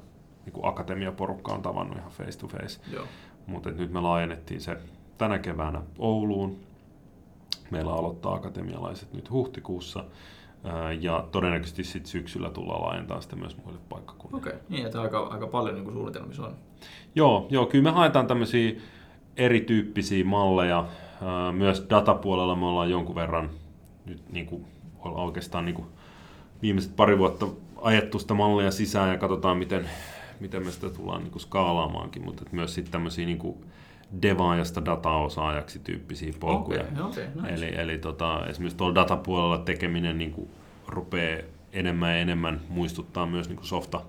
niin 0.46 0.54
kuin 0.54 0.66
akatemiaporukka 0.66 1.54
on 1.54 1.62
tavannut 1.62 1.98
ihan 1.98 2.12
face 2.12 2.40
to 2.40 2.48
face. 2.48 2.82
Mutta 3.48 3.72
nyt 3.72 3.92
me 3.92 4.02
laajennettiin 4.02 4.62
se 4.62 4.78
tänä 5.18 5.40
keväänä 5.40 5.82
Ouluun. 6.00 6.60
Meillä 7.72 7.94
aloittaa 7.94 8.34
akatemialaiset 8.34 9.14
nyt 9.14 9.32
huhtikuussa. 9.32 10.04
Ja 11.00 11.28
todennäköisesti 11.32 11.84
sitten 11.84 12.12
syksyllä 12.12 12.50
tullaan 12.50 12.82
laajentamaan 12.82 13.24
sitä 13.24 13.36
myös 13.36 13.58
muille 13.58 13.80
paikkakunnille. 13.90 14.38
Okei, 14.38 14.54
okay. 14.54 14.66
niin 14.70 14.86
että 14.86 15.02
aika, 15.02 15.20
aika 15.20 15.48
paljon 15.48 15.76
niin 15.76 15.94
suunnitelmissa 15.94 16.46
on. 16.46 16.56
Joo, 17.16 17.48
joo, 17.50 17.66
kyllä 17.66 17.84
me 17.84 17.92
haetaan 17.92 18.28
tämmöisiä 18.28 18.72
erityyppisiä 19.38 20.26
malleja. 20.26 20.86
Myös 21.52 21.86
datapuolella 21.90 22.56
me 22.56 22.66
ollaan 22.66 22.90
jonkun 22.90 23.16
verran 23.16 23.50
nyt 24.06 24.32
niin 24.32 24.46
kuin, 24.46 24.66
oikeastaan 25.04 25.66
niin 25.66 25.76
kuin 25.76 25.88
viimeiset 26.62 26.96
pari 26.96 27.18
vuotta 27.18 27.48
ajettu 27.82 28.20
sitä 28.20 28.34
mallia 28.34 28.72
sisään 28.72 29.10
ja 29.10 29.18
katsotaan, 29.18 29.58
miten, 29.58 29.90
miten 30.40 30.66
me 30.66 30.72
sitä 30.72 30.90
tullaan 30.90 31.24
niin 31.24 31.32
kuin 31.32 31.42
skaalaamaankin, 31.42 32.26
mutta 32.26 32.44
myös 32.52 32.76
sitten 32.76 32.92
tämmöisiä 32.92 33.26
niin 33.26 33.38
kuin 33.38 33.66
devaajasta 34.22 34.86
dataosaajaksi 34.86 35.80
tyyppisiä 35.80 36.34
polkuja. 36.40 36.82
Okay, 36.82 37.06
okay, 37.06 37.28
nice. 37.36 37.54
Eli, 37.54 37.76
eli 37.76 37.98
tota, 37.98 38.46
esimerkiksi 38.48 38.78
tuolla 38.78 38.96
datapuolella 38.96 39.58
tekeminen 39.58 40.18
niin 40.18 40.32
kuin 40.32 40.50
rupeaa 40.88 41.42
enemmän 41.74 42.12
ja 42.12 42.18
enemmän 42.18 42.62
muistuttaa 42.70 43.26
myös 43.26 43.50
niin 43.50 43.58
kuin 43.58 43.68
softa, 43.68 44.02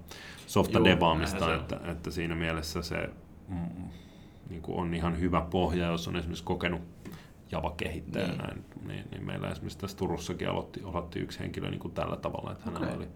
softa 0.46 0.78
Joo, 0.78 0.84
devaamista, 0.84 1.54
että, 1.54 1.80
että 1.84 2.10
siinä 2.10 2.34
mielessä 2.34 2.82
se 2.82 3.10
mm, 3.48 3.88
niin 4.50 4.62
kuin 4.62 4.78
on 4.78 4.94
ihan 4.94 5.20
hyvä 5.20 5.40
pohja, 5.40 5.86
jos 5.86 6.08
on 6.08 6.16
esimerkiksi 6.16 6.44
kokenut 6.44 6.80
Java-kehittäjä 7.52 8.26
niin. 8.26 8.38
näin, 8.38 8.64
niin, 8.86 9.04
niin 9.10 9.26
meillä 9.26 9.50
esimerkiksi 9.50 9.78
tässä 9.78 9.96
Turussakin 9.96 10.48
aloitti, 10.48 10.80
aloitti 10.84 11.18
yksi 11.18 11.38
henkilö 11.38 11.70
niin 11.70 11.80
kuin 11.80 11.94
tällä 11.94 12.16
tavalla, 12.16 12.52
että 12.52 12.64
hänellä 12.64 12.86
okay. 12.86 12.96
oli 12.96 13.08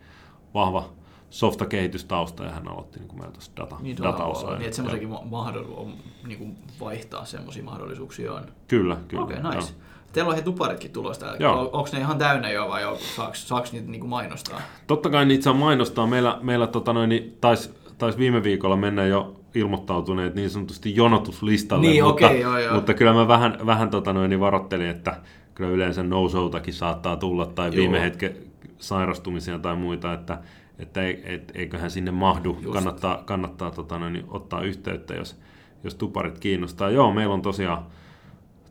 vahva 0.54 0.92
softa-kehitystausta 1.30 2.44
ja 2.44 2.50
hän 2.50 2.68
aloitti 2.68 2.98
niin 2.98 3.08
kuin 3.08 3.18
meillä 3.18 3.32
tuossa 3.32 3.52
data, 3.56 3.76
niin, 3.80 3.96
dataosaa. 4.02 4.50
Niin, 4.50 4.64
että 4.64 4.76
semmoisiakin 4.76 5.08
mahdoll- 5.08 5.90
niin 6.26 6.38
kuin 6.38 6.56
vaihtaa 6.80 7.24
semmoisia 7.24 7.64
mahdollisuuksia 7.64 8.32
on. 8.32 8.46
Kyllä, 8.68 8.96
kyllä. 9.08 9.24
Okei, 9.24 9.38
okay, 9.38 9.54
nice. 9.54 9.72
Joo. 9.72 9.80
Teillä 10.12 10.28
on 10.28 10.36
he 10.36 10.42
tuparitkin 10.42 10.90
tulosta. 10.90 11.26
Onko 11.72 11.88
ne 11.92 11.98
ihan 11.98 12.18
täynnä 12.18 12.50
jo 12.50 12.68
vai 12.68 12.82
saako, 13.16 13.34
saako 13.34 13.68
niitä 13.72 13.90
niin 13.90 14.00
kuin 14.00 14.10
mainostaa? 14.10 14.60
Totta 14.86 15.10
kai 15.10 15.24
niitä 15.24 15.44
saa 15.44 15.54
mainostaa. 15.54 16.06
Meillä, 16.06 16.38
meillä 16.42 16.66
tota 16.66 16.92
noin, 16.92 17.08
niin 17.08 17.36
taisi 17.40 17.74
tais 17.98 18.18
viime 18.18 18.42
viikolla 18.42 18.76
mennä 18.76 19.06
jo 19.06 19.40
ilmoittautuneet 19.54 20.34
niin 20.34 20.50
sanotusti 20.50 20.96
jonotuslistalle, 20.96 21.86
niin, 21.86 22.04
mutta, 22.04 22.26
okay, 22.26 22.38
joo, 22.38 22.58
joo. 22.58 22.74
mutta 22.74 22.94
kyllä 22.94 23.12
mä 23.12 23.28
vähän, 23.28 23.58
vähän 23.66 23.90
tota 23.90 24.12
noin, 24.12 24.30
niin 24.30 24.40
varoittelin, 24.40 24.90
että 24.90 25.16
kyllä 25.54 25.70
yleensä 25.70 26.02
nousoutakin 26.02 26.74
saattaa 26.74 27.16
tulla 27.16 27.46
tai 27.46 27.68
joo. 27.68 27.76
viime 27.76 28.00
hetken 28.00 28.36
sairastumisia 28.78 29.58
tai 29.58 29.76
muita, 29.76 30.12
että 30.12 30.38
että 30.80 31.00
et, 31.24 31.52
eiköhän 31.54 31.90
sinne 31.90 32.10
mahdu. 32.10 32.58
Just. 32.62 32.72
Kannattaa, 32.72 33.22
kannattaa 33.24 33.70
tota 33.70 33.98
noin, 33.98 34.12
niin 34.12 34.24
ottaa 34.28 34.62
yhteyttä, 34.62 35.14
jos, 35.14 35.36
jos 35.84 35.94
tuparit 35.94 36.38
kiinnostaa. 36.38 36.90
Joo, 36.90 37.12
meillä 37.12 37.34
on 37.34 37.42
tosiaan 37.42 37.86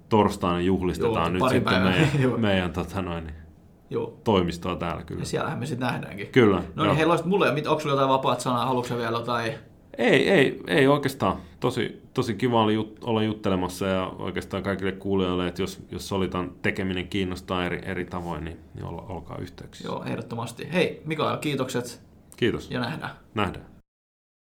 torstaina 0.09 0.61
juhlistetaan 0.61 1.15
Joo, 1.15 1.29
nyt 1.29 1.41
sitten 1.41 1.63
päivää. 1.63 1.91
meidän, 1.91 2.39
meidän 2.41 2.73
tota 2.73 3.01
noin, 3.01 3.23
niin 3.23 3.35
Joo. 3.89 4.19
toimistoa 4.23 4.75
täällä 4.75 5.03
kyllä. 5.03 5.21
Ja 5.21 5.25
siellähän 5.25 5.59
me 5.59 5.65
sitten 5.65 5.87
nähdäänkin. 5.87 6.27
Kyllä. 6.27 6.63
No 6.75 6.83
niin, 6.83 6.95
hei, 6.95 7.05
mulle, 7.25 7.49
onko 7.49 7.79
sulla 7.79 7.93
jotain 7.93 8.09
vapaat 8.09 8.39
sanaa, 8.39 8.65
haluatko 8.65 8.97
vielä 8.97 9.17
jotain? 9.17 9.53
Ei, 9.97 10.29
ei, 10.29 10.61
ei 10.67 10.87
oikeastaan. 10.87 11.37
Tosi, 11.59 12.01
tosi 12.13 12.33
kiva 12.33 12.63
oli 12.63 12.73
jut, 12.73 12.97
olla 13.03 13.23
juttelemassa 13.23 13.87
ja 13.87 14.07
oikeastaan 14.19 14.63
kaikille 14.63 14.91
kuulijoille, 14.91 15.47
että 15.47 15.61
jos, 15.61 15.83
jos 15.91 16.07
Solitan 16.07 16.51
tekeminen 16.61 17.07
kiinnostaa 17.07 17.65
eri, 17.65 17.81
eri 17.85 18.05
tavoin, 18.05 18.45
niin, 18.45 18.57
niin 18.75 18.85
olla, 18.85 19.01
olkaa 19.01 19.37
yhteyksissä. 19.37 19.87
Joo, 19.87 20.03
ehdottomasti. 20.03 20.67
Hei, 20.73 21.01
Mikael, 21.05 21.37
kiitokset. 21.37 22.01
Kiitos. 22.37 22.71
Ja 22.71 22.79
nähdään. 22.79 23.11
Nähdään. 23.33 23.78